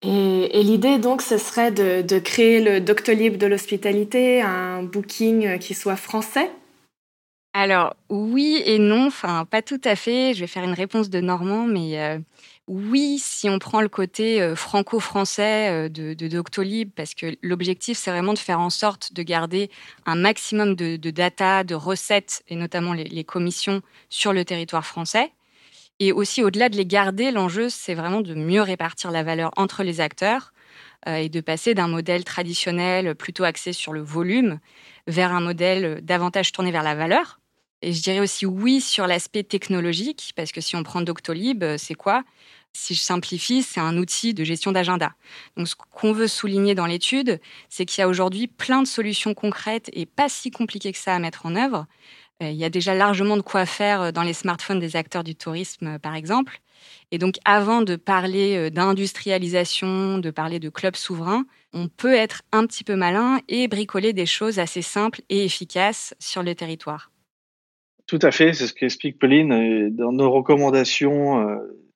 Et, 0.02 0.58
et 0.58 0.62
l'idée 0.62 0.98
donc, 0.98 1.22
ce 1.22 1.36
serait 1.36 1.70
de, 1.70 2.02
de, 2.02 2.18
créer 2.18 2.62
le 2.62 2.80
Doctolib 2.80 3.36
de 3.36 3.46
l'hospitalité, 3.46 4.40
un 4.40 4.82
booking 4.82 5.58
qui 5.58 5.74
soit 5.74 5.96
français? 5.96 6.50
Alors 7.52 7.96
oui 8.08 8.62
et 8.64 8.78
non, 8.78 9.08
enfin 9.08 9.44
pas 9.44 9.60
tout 9.60 9.80
à 9.84 9.96
fait. 9.96 10.34
Je 10.34 10.40
vais 10.40 10.46
faire 10.46 10.62
une 10.62 10.72
réponse 10.72 11.10
de 11.10 11.20
Normand, 11.20 11.66
mais 11.66 12.00
euh, 12.00 12.18
oui, 12.68 13.18
si 13.18 13.48
on 13.48 13.58
prend 13.58 13.80
le 13.80 13.88
côté 13.88 14.40
euh, 14.40 14.54
franco-français 14.54 15.86
euh, 15.86 15.88
de, 15.88 16.28
Doctolib, 16.28 16.90
parce 16.94 17.14
que 17.14 17.36
l'objectif, 17.42 17.98
c'est 17.98 18.12
vraiment 18.12 18.34
de 18.34 18.38
faire 18.38 18.60
en 18.60 18.70
sorte 18.70 19.12
de 19.14 19.22
garder 19.24 19.68
un 20.06 20.14
maximum 20.14 20.76
de, 20.76 20.96
data, 21.10 21.64
de 21.64 21.74
recettes, 21.74 22.44
et 22.46 22.54
notamment 22.54 22.92
les, 22.92 23.24
commissions 23.24 23.82
sur 24.10 24.32
le 24.32 24.44
territoire 24.44 24.86
français. 24.86 25.32
Et 25.98 26.12
aussi, 26.12 26.44
au-delà 26.44 26.68
de 26.68 26.76
les 26.76 26.86
garder, 26.86 27.32
l'enjeu, 27.32 27.68
c'est 27.68 27.94
vraiment 27.94 28.20
de 28.20 28.34
mieux 28.34 28.62
répartir 28.62 29.10
la 29.10 29.24
valeur 29.24 29.50
entre 29.56 29.82
les 29.82 30.00
acteurs 30.00 30.52
et 31.06 31.28
de 31.28 31.40
passer 31.40 31.74
d'un 31.74 31.88
modèle 31.88 32.24
traditionnel 32.24 33.14
plutôt 33.14 33.44
axé 33.44 33.72
sur 33.72 33.92
le 33.92 34.00
volume 34.00 34.60
vers 35.06 35.32
un 35.32 35.40
modèle 35.40 36.00
davantage 36.02 36.52
tourné 36.52 36.70
vers 36.70 36.82
la 36.82 36.94
valeur. 36.94 37.39
Et 37.82 37.92
je 37.92 38.02
dirais 38.02 38.20
aussi 38.20 38.46
oui 38.46 38.80
sur 38.80 39.06
l'aspect 39.06 39.42
technologique, 39.42 40.32
parce 40.36 40.52
que 40.52 40.60
si 40.60 40.76
on 40.76 40.82
prend 40.82 41.00
Doctolib, 41.00 41.64
c'est 41.78 41.94
quoi? 41.94 42.24
Si 42.72 42.94
je 42.94 43.00
simplifie, 43.00 43.62
c'est 43.62 43.80
un 43.80 43.96
outil 43.96 44.32
de 44.32 44.44
gestion 44.44 44.70
d'agenda. 44.70 45.12
Donc, 45.56 45.66
ce 45.66 45.74
qu'on 45.74 46.12
veut 46.12 46.28
souligner 46.28 46.74
dans 46.74 46.86
l'étude, 46.86 47.40
c'est 47.68 47.84
qu'il 47.84 48.00
y 48.00 48.04
a 48.04 48.08
aujourd'hui 48.08 48.46
plein 48.46 48.82
de 48.82 48.86
solutions 48.86 49.34
concrètes 49.34 49.90
et 49.92 50.06
pas 50.06 50.28
si 50.28 50.50
compliquées 50.50 50.92
que 50.92 50.98
ça 50.98 51.14
à 51.14 51.18
mettre 51.18 51.46
en 51.46 51.56
œuvre. 51.56 51.86
Euh, 52.42 52.50
il 52.50 52.56
y 52.56 52.64
a 52.64 52.70
déjà 52.70 52.94
largement 52.94 53.36
de 53.36 53.42
quoi 53.42 53.66
faire 53.66 54.00
euh, 54.00 54.12
dans 54.12 54.22
les 54.22 54.32
smartphones 54.32 54.78
des 54.78 54.96
acteurs 54.96 55.24
du 55.24 55.34
tourisme, 55.34 55.86
euh, 55.86 55.98
par 55.98 56.14
exemple. 56.14 56.60
Et 57.10 57.18
donc, 57.18 57.36
avant 57.44 57.82
de 57.82 57.96
parler 57.96 58.70
d'industrialisation, 58.70 60.18
de 60.18 60.30
parler 60.30 60.58
de 60.60 60.70
clubs 60.70 60.96
souverains, 60.96 61.44
on 61.74 61.88
peut 61.88 62.14
être 62.14 62.42
un 62.52 62.66
petit 62.66 62.84
peu 62.84 62.96
malin 62.96 63.40
et 63.48 63.68
bricoler 63.68 64.12
des 64.14 64.26
choses 64.26 64.58
assez 64.58 64.80
simples 64.80 65.20
et 65.28 65.44
efficaces 65.44 66.14
sur 66.18 66.42
le 66.42 66.54
territoire. 66.54 67.10
Tout 68.10 68.18
à 68.22 68.32
fait, 68.32 68.52
c'est 68.54 68.66
ce 68.66 68.74
qu'explique 68.74 69.20
Pauline. 69.20 69.94
Dans 69.94 70.10
nos 70.10 70.32
recommandations 70.32 71.44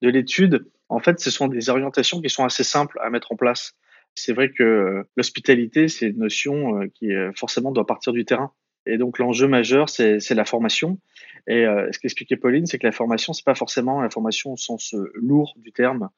de 0.00 0.08
l'étude, 0.08 0.64
en 0.88 1.00
fait, 1.00 1.18
ce 1.18 1.28
sont 1.28 1.48
des 1.48 1.70
orientations 1.70 2.20
qui 2.20 2.30
sont 2.30 2.44
assez 2.44 2.62
simples 2.62 3.00
à 3.02 3.10
mettre 3.10 3.32
en 3.32 3.36
place. 3.36 3.74
C'est 4.14 4.32
vrai 4.32 4.52
que 4.52 5.04
l'hospitalité, 5.16 5.88
c'est 5.88 6.10
une 6.10 6.18
notion 6.18 6.80
euh, 6.80 6.86
qui 6.94 7.12
euh, 7.12 7.32
forcément 7.34 7.72
doit 7.72 7.84
partir 7.84 8.12
du 8.12 8.24
terrain. 8.24 8.52
Et 8.86 8.96
donc 8.96 9.18
l'enjeu 9.18 9.48
majeur, 9.48 9.88
c'est 9.88 10.20
la 10.30 10.44
formation. 10.44 11.00
Et 11.48 11.66
euh, 11.66 11.90
ce 11.90 11.98
qu'expliquait 11.98 12.36
Pauline, 12.36 12.66
c'est 12.66 12.78
que 12.78 12.86
la 12.86 12.92
formation, 12.92 13.32
c'est 13.32 13.44
pas 13.44 13.56
forcément 13.56 14.00
la 14.00 14.10
formation 14.10 14.52
au 14.52 14.56
sens 14.56 14.94
lourd 15.14 15.54
du 15.56 15.72
terme. 15.72 16.10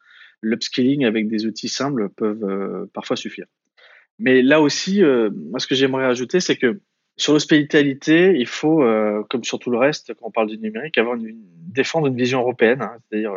L'upskilling 0.42 1.06
avec 1.06 1.26
des 1.26 1.46
outils 1.46 1.70
simples 1.70 2.10
peuvent 2.10 2.86
parfois 2.92 3.16
suffire. 3.16 3.46
Mais 4.18 4.42
là 4.42 4.60
aussi, 4.60 5.00
moi, 5.00 5.58
ce 5.58 5.66
que 5.66 5.74
j'aimerais 5.74 6.04
ajouter, 6.04 6.40
c'est 6.40 6.56
que 6.56 6.80
sur 7.16 7.32
l'hospitalité, 7.32 8.34
il 8.36 8.46
faut, 8.46 8.84
comme 9.30 9.42
sur 9.42 9.58
tout 9.58 9.70
le 9.70 9.78
reste, 9.78 10.12
quand 10.14 10.26
on 10.26 10.30
parle 10.30 10.48
du 10.48 10.58
numérique, 10.58 10.98
avoir 10.98 11.16
une, 11.16 11.36
défendre 11.68 12.08
une 12.08 12.16
vision 12.16 12.40
européenne, 12.40 12.82
hein, 12.82 12.96
c'est-à-dire 13.08 13.32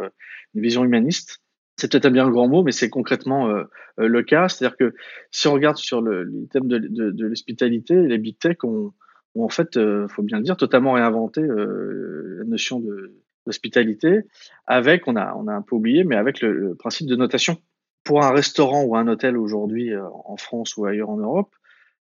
une 0.55 0.61
vision 0.61 0.83
humaniste. 0.83 1.41
C'est 1.77 1.89
peut-être 1.89 2.07
un 2.07 2.11
bien 2.11 2.29
grand 2.29 2.47
mot, 2.47 2.61
mais 2.61 2.73
c'est 2.73 2.89
concrètement 2.89 3.49
euh, 3.49 3.63
euh, 3.99 4.07
le 4.07 4.23
cas. 4.23 4.49
C'est-à-dire 4.49 4.75
que 4.75 4.93
si 5.31 5.47
on 5.47 5.53
regarde 5.53 5.77
sur 5.77 6.01
le, 6.01 6.47
thème 6.51 6.67
de, 6.67 6.77
de, 6.77 7.11
de 7.11 7.25
l'hospitalité, 7.25 7.95
les 7.95 8.17
big 8.17 8.37
tech 8.37 8.57
ont, 8.63 8.91
ont 9.35 9.43
en 9.43 9.49
fait, 9.49 9.77
euh, 9.77 10.07
faut 10.09 10.21
bien 10.21 10.37
le 10.37 10.43
dire, 10.43 10.57
totalement 10.57 10.93
réinventé 10.93 11.41
euh, 11.41 12.39
la 12.39 12.43
notion 12.45 12.83
d'hospitalité, 13.45 14.23
avec, 14.67 15.07
on 15.07 15.15
a, 15.15 15.33
on 15.35 15.47
a 15.47 15.53
un 15.53 15.61
peu 15.61 15.77
oublié, 15.77 16.03
mais 16.03 16.17
avec 16.17 16.41
le, 16.41 16.51
le 16.51 16.75
principe 16.75 17.07
de 17.07 17.15
notation. 17.15 17.57
Pour 18.03 18.23
un 18.23 18.31
restaurant 18.31 18.83
ou 18.83 18.95
un 18.95 19.07
hôtel 19.07 19.37
aujourd'hui 19.37 19.91
en 19.95 20.37
France 20.37 20.77
ou 20.77 20.85
ailleurs 20.85 21.09
en 21.09 21.17
Europe, 21.17 21.53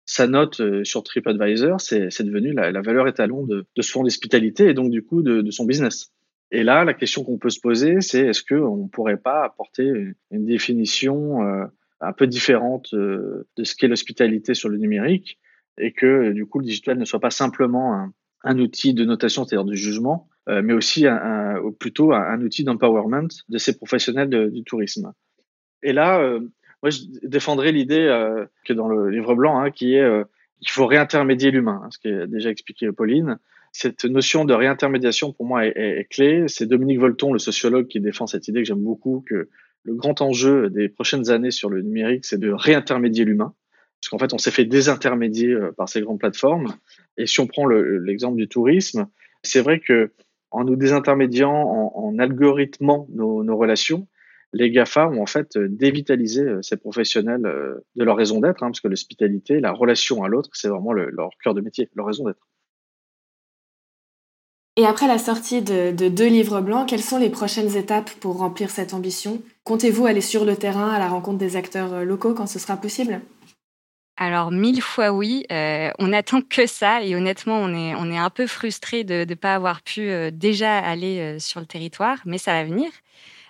sa 0.06 0.28
note 0.28 0.62
sur 0.84 1.04
TripAdvisor, 1.04 1.82
c'est 1.82 2.24
devenu 2.24 2.54
la, 2.54 2.72
la, 2.72 2.82
valeur 2.82 3.08
étalon 3.08 3.44
de, 3.44 3.66
de 3.76 3.82
son 3.82 4.06
hospitalité 4.06 4.70
et 4.70 4.74
donc 4.74 4.92
du 4.92 5.04
coup 5.04 5.24
de, 5.24 5.42
de 5.42 5.52
son 5.52 5.66
business. 5.66 6.12
Et 6.52 6.64
là, 6.64 6.86
la 6.86 6.94
question 6.94 7.24
qu'on 7.24 7.38
peut 7.38 7.50
se 7.50 7.60
poser, 7.60 8.02
c'est 8.02 8.28
est-ce 8.28 8.44
qu'on 8.44 8.84
ne 8.84 8.88
pourrait 8.88 9.18
pas 9.18 9.44
apporter 9.44 9.92
une, 10.32 10.46
définition 10.46 11.44
euh, 11.44 11.66
un 12.00 12.14
peu 12.14 12.28
différente 12.28 12.94
euh, 12.94 13.48
de 13.58 13.64
ce 13.64 13.76
qu'est 13.76 13.88
l'hospitalité 13.88 14.54
sur 14.54 14.70
le 14.70 14.78
numérique 14.78 15.40
et 15.78 15.92
que 15.92 16.32
du 16.32 16.46
coup 16.46 16.60
le 16.60 16.66
digital 16.66 16.98
ne 16.98 17.06
soit 17.06 17.20
pas 17.20 17.32
simplement 17.32 18.10
un, 18.44 18.60
outil 18.60 18.94
de 18.94 19.04
notation, 19.04 19.44
c'est-à-dire 19.44 19.66
du 19.66 19.76
jugement, 19.76 20.30
euh, 20.48 20.62
mais 20.62 20.74
aussi 20.74 21.08
un, 21.08 21.56
plutôt 21.80 22.14
un, 22.14 22.40
outil 22.42 22.64
d'empowerment 22.64 23.28
de 23.50 23.58
ces 23.58 23.76
professionnels 23.76 24.52
du 24.52 24.64
tourisme. 24.64 25.12
Et 25.84 25.92
là, 25.94 26.40
moi, 26.84 26.90
je 26.90 27.00
défendrai 27.24 27.72
l'idée 27.72 28.08
que 28.66 28.74
dans 28.74 28.88
le 28.88 29.10
livre 29.10 29.36
blanc, 29.36 29.60
hein, 29.60 29.72
qui 29.72 29.96
est 29.96 30.08
qu'il 30.60 30.72
faut 30.72 30.86
réintermédier 30.86 31.52
l'humain, 31.52 31.82
hein, 31.84 31.90
ce 31.92 32.08
est 32.08 32.28
déjà 32.28 32.50
expliqué 32.50 32.92
Pauline, 32.92 33.38
cette 33.78 34.06
notion 34.06 34.46
de 34.46 34.54
réintermédiation, 34.54 35.34
pour 35.34 35.46
moi, 35.46 35.66
est, 35.66 36.08
clé. 36.10 36.46
C'est 36.48 36.66
Dominique 36.66 37.00
Volton, 37.00 37.34
le 37.34 37.40
sociologue, 37.40 37.88
qui 37.88 38.00
défend 38.00 38.26
cette 38.26 38.48
idée 38.48 38.62
que 38.62 38.68
j'aime 38.68 38.82
beaucoup, 38.82 39.26
que 39.28 39.50
le 39.84 39.94
grand 39.94 40.22
enjeu 40.22 40.70
des 40.70 40.88
prochaines 40.88 41.30
années 41.30 41.52
sur 41.52 41.70
le 41.70 41.82
numérique, 41.82 42.24
c'est 42.24 42.40
de 42.40 42.52
réintermédier 42.52 43.26
l'humain. 43.26 43.54
Parce 44.00 44.10
qu'en 44.10 44.18
fait, 44.18 44.34
on 44.34 44.38
s'est 44.38 44.52
fait 44.52 44.64
désintermédier 44.64 45.50
euh, 45.50 45.72
par 45.74 45.90
ces 45.90 46.00
grandes 46.00 46.20
plateformes. 46.20 46.74
Et 47.18 47.26
si 47.26 47.42
on 47.42 47.48
prend 47.48 47.66
l'exemple 47.68 48.38
du 48.38 48.48
tourisme, 48.48 49.08
c'est 49.44 49.62
vrai 49.62 49.82
que 49.82 50.12
en 50.52 50.64
nous 50.64 50.78
désintermédiant, 50.78 51.52
en, 51.52 52.18
algorithmant 52.18 53.08
nos, 53.14 53.58
relations, 53.58 54.08
les 54.56 54.72
GAFA 54.72 55.10
ont 55.10 55.22
en 55.22 55.26
fait 55.26 55.58
dévitalisé 55.58 56.42
euh, 56.42 56.62
ces 56.62 56.78
professionnels 56.78 57.46
euh, 57.46 57.76
de 57.96 58.04
leur 58.06 58.16
raison 58.16 58.40
d'être, 58.40 58.64
hein, 58.64 58.68
parce 58.68 58.80
que 58.80 58.88
l'hospitalité, 58.88 59.60
la 59.60 59.74
relation 59.74 60.24
à 60.24 60.30
l'autre, 60.30 60.50
c'est 60.54 60.70
vraiment 60.70 60.94
leur 60.94 61.30
cœur 61.44 61.54
de 61.54 61.62
métier, 61.62 61.90
leur 61.94 62.08
raison 62.08 62.24
d'être. 62.24 62.48
Et 64.78 64.86
après 64.86 65.08
la 65.08 65.18
sortie 65.18 65.62
de, 65.62 65.92
deux 65.92 66.28
livres 66.28 66.62
blancs, 66.62 66.88
quelles 66.88 67.02
sont 67.02 67.18
les 67.18 67.30
prochaines 67.30 67.76
étapes 67.78 68.10
pour 68.20 68.38
remplir 68.38 68.70
cette 68.70 68.94
ambition? 68.94 69.42
Comptez-vous 69.64 70.06
aller 70.06 70.22
sur 70.22 70.46
le 70.46 70.56
terrain 70.56 70.90
à 70.90 71.00
la 71.00 71.08
rencontre 71.08 71.38
des 71.38 71.56
acteurs 71.56 71.94
euh, 71.94 72.04
locaux 72.04 72.34
quand 72.34 72.48
ce 72.48 72.60
sera 72.60 72.78
possible? 72.78 73.22
Alors 74.18 74.52
mille 74.52 74.82
fois 74.82 75.12
oui, 75.12 75.46
euh, 75.52 75.90
on 76.00 76.08
n'attend 76.08 76.42
que 76.42 76.68
ça 76.68 77.04
et 77.04 77.16
honnêtement 77.16 77.58
on 77.58 77.74
est, 77.74 77.96
on 77.96 78.10
est 78.10 78.18
un 78.18 78.30
peu 78.30 78.48
frustré 78.48 79.04
de 79.04 79.26
ne 79.28 79.36
pas 79.36 79.56
avoir 79.56 79.82
pu 79.82 80.10
euh, 80.10 80.32
déjà 80.32 80.78
aller 80.78 81.38
sur 81.40 81.60
le 81.60 81.66
territoire, 81.66 82.20
mais 82.26 82.38
ça 82.38 82.54
va 82.54 82.64
venir. 82.64 82.90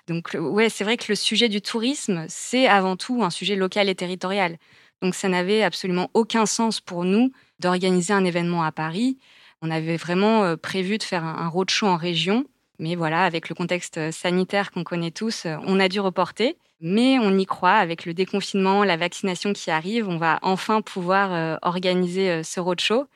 Donc 0.08 0.36
ouais, 0.40 0.70
c'est 0.70 0.84
vrai 0.84 0.98
que 0.98 1.06
le 1.10 1.16
sujet 1.16 1.50
du 1.50 1.62
tourisme, 1.62 2.26
c'est 2.30 2.68
avant 2.68 2.96
tout 2.96 3.24
un 3.24 3.30
sujet 3.30 3.56
local 3.56 3.90
et 3.90 3.96
territorial. 3.96 4.58
Donc 5.02 5.16
ça 5.16 5.30
n'avait 5.30 5.64
absolument 5.64 6.10
aucun 6.14 6.46
sens 6.46 6.80
pour 6.80 7.06
nous 7.06 7.32
d'organiser 7.60 8.14
un 8.14 8.26
événement 8.26 8.64
à 8.64 8.72
Paris 8.72 9.18
on 9.66 9.72
avait 9.72 9.98
vraiment 9.98 10.44
euh, 10.44 10.56
prévu 10.56 10.98
de 10.98 11.04
faire 11.04 11.24
un 11.24 11.48
roadshow 11.48 11.88
en 11.88 11.98
région, 11.98 12.46
mais 12.78 12.96
voilà, 12.96 13.24
avec 13.24 13.50
le 13.50 13.56
contexte 13.56 13.98
euh, 13.98 14.12
sanitaire 14.12 14.72
qu'on 14.72 14.84
connaît 14.84 15.12
tous, 15.12 15.46
euh, 15.46 15.56
on 15.66 15.80
a 15.80 15.90
dû 15.90 16.00
reporter. 16.00 16.56
Mais 16.82 17.18
on 17.20 17.36
y 17.38 17.46
croit, 17.46 17.74
avec 17.74 18.06
le 18.06 18.14
déconfinement, 18.14 18.84
la 18.84 18.98
vaccination 18.98 19.54
qui 19.54 19.72
arrive, 19.72 20.08
on 20.10 20.18
va 20.18 20.40
enfin 20.42 20.82
pouvoir 20.82 21.58
organiser 21.62 22.44
ce 22.44 22.60
roadshow. 22.60 23.08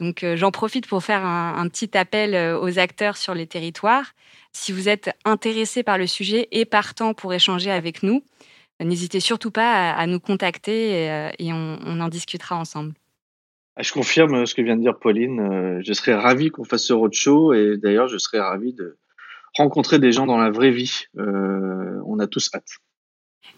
Donc 0.00 0.26
j'en 0.34 0.50
profite 0.50 0.88
pour 0.88 1.04
faire 1.04 1.24
un, 1.24 1.68
petit 1.68 1.96
appel 1.96 2.34
aux 2.56 2.80
acteurs 2.80 3.16
sur 3.16 3.32
les 3.32 3.46
territoires. 3.46 4.06
Si 4.58 4.72
vous 4.72 4.88
êtes 4.88 5.10
intéressé 5.26 5.82
par 5.82 5.98
le 5.98 6.06
sujet 6.06 6.48
et 6.50 6.64
partant 6.64 7.12
pour 7.12 7.34
échanger 7.34 7.70
avec 7.70 8.02
nous, 8.02 8.22
n'hésitez 8.80 9.20
surtout 9.20 9.50
pas 9.50 9.92
à, 9.92 10.06
nous 10.06 10.18
contacter 10.18 11.04
et, 11.38 11.52
on, 11.52 12.00
en 12.00 12.08
discutera 12.08 12.56
ensemble. 12.56 12.94
Ah, 13.76 13.82
je 13.82 13.92
confirme 13.92 14.46
ce 14.46 14.54
que 14.54 14.62
vient 14.62 14.76
de 14.76 14.80
dire 14.80 14.98
Pauline. 14.98 15.82
Je 15.84 15.92
serais 15.92 16.14
ravi 16.14 16.50
qu'on 16.50 16.64
fasse 16.64 16.84
ce 16.84 16.94
roadshow 16.94 17.52
et 17.52 17.76
d'ailleurs, 17.76 18.08
je 18.08 18.16
serais 18.16 18.40
ravi 18.40 18.72
de 18.72 18.96
rencontrer 19.54 19.98
des 19.98 20.10
gens 20.10 20.24
dans 20.24 20.38
la 20.38 20.50
vraie 20.50 20.70
vie. 20.70 21.02
on 21.16 22.18
a 22.18 22.26
tous 22.26 22.48
hâte. 22.54 22.78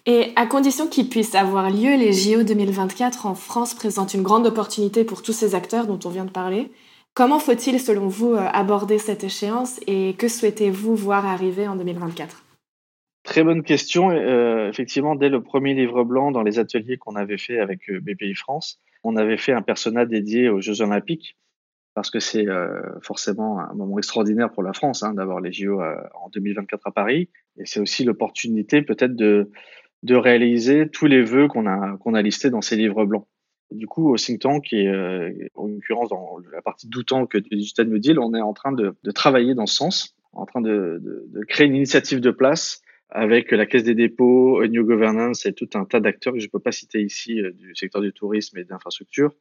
Et 0.05 0.33
à 0.35 0.47
condition 0.47 0.89
qu'ils 0.89 1.09
puissent 1.09 1.37
avoir 1.37 1.71
lieu, 1.71 1.97
les 1.97 2.13
JO 2.13 2.43
2024 2.43 3.25
en 3.25 3.37
France 3.37 3.73
présentent 3.73 4.15
une 4.15 4.23
grande 4.23 4.49
opportunité 4.49 5.05
pour 5.05 5.23
tous 5.23 5.33
ces 5.33 5.55
acteurs 5.55 5.87
dont 5.87 6.01
on 6.05 6.11
vient 6.11 6.25
de 6.25 6.31
parler. 6.31 6.73
Comment 7.15 7.39
faut-il, 7.39 7.81
selon 7.81 8.09
vous, 8.09 8.35
euh, 8.35 8.47
aborder 8.53 8.99
cette 8.99 9.25
échéance 9.25 9.81
et 9.87 10.15
que 10.15 10.29
souhaitez-vous 10.29 10.95
voir 10.95 11.27
arriver 11.27 11.67
en 11.67 11.77
2024 11.77 12.45
Très 13.25 13.43
bonne 13.43 13.63
question. 13.63 14.11
Euh, 14.11 14.69
effectivement, 14.69 15.15
dès 15.15 15.29
le 15.29 15.43
premier 15.43 15.75
livre 15.75 16.05
blanc, 16.05 16.31
dans 16.31 16.43
les 16.43 16.59
ateliers 16.59 16.97
qu'on 16.97 17.17
avait 17.17 17.39
fait 17.39 17.59
avec 17.59 17.91
euh, 17.91 18.01
BPI 18.01 18.35
France, 18.35 18.81
on 19.03 19.17
avait 19.17 19.37
fait 19.37 19.53
un 19.53 19.63
personnage 19.63 20.09
dédié 20.09 20.49
aux 20.49 20.61
Jeux 20.61 20.81
Olympiques 20.81 21.37
parce 21.95 22.11
que 22.11 22.21
c'est 22.21 22.47
forcément 23.03 23.59
un 23.59 23.75
moment 23.75 23.99
extraordinaire 23.99 24.53
pour 24.53 24.63
la 24.63 24.73
France 24.73 25.03
hein, 25.03 25.15
d'avoir 25.15 25.41
les 25.41 25.51
JO 25.51 25.81
en 26.15 26.29
2024 26.29 26.87
à 26.87 26.93
Paris. 26.93 27.29
Et 27.59 27.67
c'est 27.67 27.81
aussi 27.81 28.05
l'opportunité 28.05 28.83
peut-être 28.83 29.17
de, 29.17 29.51
de 30.03 30.15
réaliser 30.15 30.89
tous 30.89 31.07
les 31.07 31.23
vœux 31.23 31.49
qu'on 31.49 31.67
a, 31.67 31.97
qu'on 31.99 32.15
a 32.15 32.23
listés 32.23 32.51
dans 32.51 32.61
ces 32.61 32.77
livres 32.77 33.05
blancs. 33.05 33.27
Du 33.71 33.87
coup, 33.87 34.13
au 34.13 34.17
think 34.17 34.41
tank 34.41 34.73
et 34.73 34.89
euh, 34.89 35.31
en 35.55 35.67
l'occurrence 35.67 36.09
dans 36.09 36.39
la 36.53 36.63
partie 36.63 36.89
doutant 36.89 37.27
que 37.27 37.37
du 37.37 37.51
Digital 37.51 37.89
New 37.89 37.99
Deal, 37.99 38.19
on 38.19 38.35
est 38.35 38.41
en 38.41 38.55
train 38.55 38.73
de, 38.73 38.95
de 39.03 39.11
travailler 39.11 39.55
dans 39.55 39.67
ce 39.67 39.75
sens, 39.75 40.17
en 40.33 40.47
train 40.47 40.63
de, 40.63 41.01
de, 41.03 41.27
de, 41.29 41.45
créer 41.45 41.67
une 41.67 41.75
initiative 41.75 42.21
de 42.21 42.31
place 42.31 42.81
avec 43.11 43.53
la 43.53 43.67
Caisse 43.67 43.85
des 43.85 43.95
dépôts, 43.95 44.65
New 44.67 44.85
Governance 44.85 45.47
et 45.47 45.53
tout 45.53 45.69
un 45.75 45.85
tas 45.85 46.01
d'acteurs 46.01 46.35
que 46.35 46.41
je 46.41 46.47
ne 46.47 46.51
peux 46.51 46.59
pas 46.59 46.73
citer 46.73 47.03
ici 47.03 47.41
euh, 47.41 47.53
du 47.53 47.75
secteur 47.75 48.03
du 48.03 48.13
tourisme 48.13 48.57
et 48.59 48.65
d'infrastructure, 48.65 49.35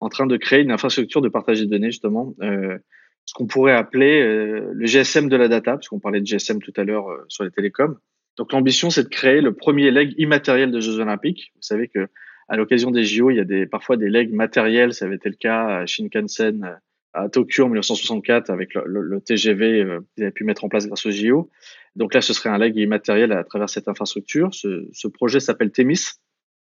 en 0.00 0.08
train 0.08 0.26
de 0.26 0.36
créer 0.36 0.60
une 0.60 0.70
infrastructure 0.70 1.22
de 1.22 1.28
partage 1.28 1.60
des 1.60 1.66
données 1.66 1.90
justement, 1.90 2.34
euh, 2.42 2.78
ce 3.24 3.34
qu'on 3.34 3.46
pourrait 3.46 3.72
appeler 3.72 4.20
euh, 4.20 4.70
le 4.72 4.86
GSM 4.86 5.28
de 5.28 5.36
la 5.36 5.48
data, 5.48 5.72
parce 5.72 5.88
qu'on 5.88 6.00
parlait 6.00 6.20
de 6.20 6.26
GSM 6.26 6.60
tout 6.60 6.72
à 6.76 6.84
l'heure 6.84 7.06
sur 7.28 7.44
les 7.44 7.50
télécoms. 7.50 7.96
Donc 8.36 8.52
l'ambition, 8.52 8.90
c'est 8.90 9.04
de 9.04 9.08
créer 9.08 9.40
le 9.40 9.52
premier 9.52 9.90
leg 9.90 10.14
immatériel 10.16 10.70
des 10.72 10.80
Jeux 10.80 10.98
Olympiques. 10.98 11.52
Vous 11.54 11.62
savez 11.62 11.88
que 11.88 12.08
à 12.48 12.56
l'occasion 12.56 12.90
des 12.90 13.04
JO, 13.04 13.30
il 13.30 13.36
y 13.36 13.40
a 13.40 13.44
des, 13.44 13.66
parfois 13.66 13.96
des 13.96 14.08
legs 14.08 14.32
matériels. 14.32 14.92
Ça 14.92 15.06
avait 15.06 15.16
été 15.16 15.28
le 15.28 15.36
cas 15.36 15.66
à 15.66 15.86
Shinkansen 15.86 16.64
euh, 16.64 16.74
à 17.14 17.28
Tokyo 17.28 17.64
en 17.64 17.68
1964 17.68 18.50
avec 18.50 18.74
le, 18.74 19.20
TGV 19.20 19.82
euh, 19.82 20.00
qu'ils 20.14 20.24
avaient 20.24 20.32
pu 20.32 20.44
mettre 20.44 20.64
en 20.64 20.68
place 20.68 20.86
grâce 20.86 21.04
aux 21.06 21.10
JO. 21.10 21.50
Donc 21.94 22.14
là, 22.14 22.22
ce 22.22 22.32
serait 22.32 22.48
un 22.48 22.58
leg 22.58 22.76
immatériel 22.76 23.32
à 23.32 23.44
travers 23.44 23.68
cette 23.68 23.86
infrastructure. 23.88 24.48
Ce, 24.52 25.08
projet 25.08 25.40
s'appelle 25.40 25.70
Thémis. 25.70 26.12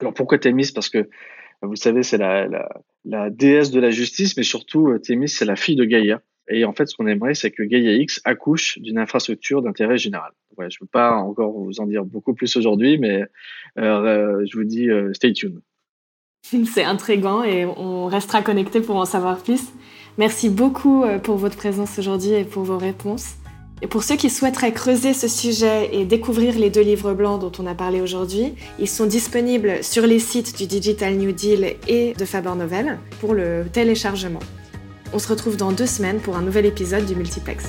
Alors 0.01 0.13
pourquoi 0.13 0.39
Thémis 0.39 0.71
Parce 0.73 0.89
que 0.89 1.09
vous 1.61 1.75
savez, 1.75 2.03
c'est 2.03 2.17
la, 2.17 2.49
déesse 3.29 3.71
de 3.71 3.79
la 3.79 3.91
justice, 3.91 4.35
mais 4.35 4.43
surtout 4.43 4.89
euh, 4.89 4.99
Thémis, 4.99 5.29
c'est 5.29 5.45
la 5.45 5.55
fille 5.55 5.75
de 5.75 5.85
Gaïa. 5.85 6.21
Et 6.49 6.65
en 6.65 6.73
fait, 6.73 6.87
ce 6.87 6.97
qu'on 6.97 7.07
aimerait, 7.07 7.33
c'est 7.33 7.51
que 7.51 7.63
Gaia 7.63 7.93
X 7.93 8.19
accouche 8.25 8.77
d'une 8.79 8.97
infrastructure 8.97 9.61
d'intérêt 9.61 9.97
général. 9.97 10.31
Ouais, 10.57 10.69
je 10.69 10.77
ne 10.77 10.79
peux 10.81 10.89
pas 10.91 11.13
encore 11.13 11.51
vous 11.51 11.79
en 11.79 11.85
dire 11.85 12.03
beaucoup 12.03 12.33
plus 12.33 12.57
aujourd'hui, 12.57 12.97
mais 12.97 13.23
je 13.77 14.57
vous 14.57 14.65
dis 14.65 14.89
stay 15.13 15.31
tuned. 15.31 15.61
C'est 16.73 16.83
intriguant 16.83 17.43
et 17.43 17.65
on 17.65 18.07
restera 18.07 18.41
connecté 18.41 18.81
pour 18.81 18.95
en 18.95 19.05
savoir 19.05 19.37
plus. 19.37 19.61
Merci 20.17 20.49
beaucoup 20.49 21.03
euh, 21.03 21.19
pour 21.19 21.37
votre 21.37 21.55
présence 21.55 21.97
aujourd'hui 21.97 22.31
et 22.31 22.43
pour 22.43 22.63
vos 22.63 22.77
réponses. 22.77 23.35
Et 23.83 23.87
pour 23.87 24.03
ceux 24.03 24.15
qui 24.15 24.29
souhaiteraient 24.29 24.73
creuser 24.73 25.13
ce 25.13 25.27
sujet 25.27 25.89
et 25.91 26.05
découvrir 26.05 26.57
les 26.59 26.69
deux 26.69 26.81
livres 26.81 27.13
blancs 27.13 27.41
dont 27.41 27.51
on 27.57 27.65
a 27.65 27.73
parlé 27.73 27.99
aujourd'hui, 27.99 28.53
ils 28.77 28.89
sont 28.89 29.07
disponibles 29.07 29.83
sur 29.83 30.05
les 30.05 30.19
sites 30.19 30.55
du 30.55 30.67
Digital 30.67 31.15
New 31.15 31.31
Deal 31.31 31.77
et 31.87 32.13
de 32.13 32.25
Faber 32.25 32.53
Novel 32.55 32.99
pour 33.19 33.33
le 33.33 33.65
téléchargement. 33.71 34.41
On 35.13 35.19
se 35.19 35.27
retrouve 35.27 35.57
dans 35.57 35.71
deux 35.71 35.87
semaines 35.87 36.19
pour 36.19 36.37
un 36.37 36.43
nouvel 36.43 36.67
épisode 36.67 37.05
du 37.05 37.15
Multiplex. 37.15 37.65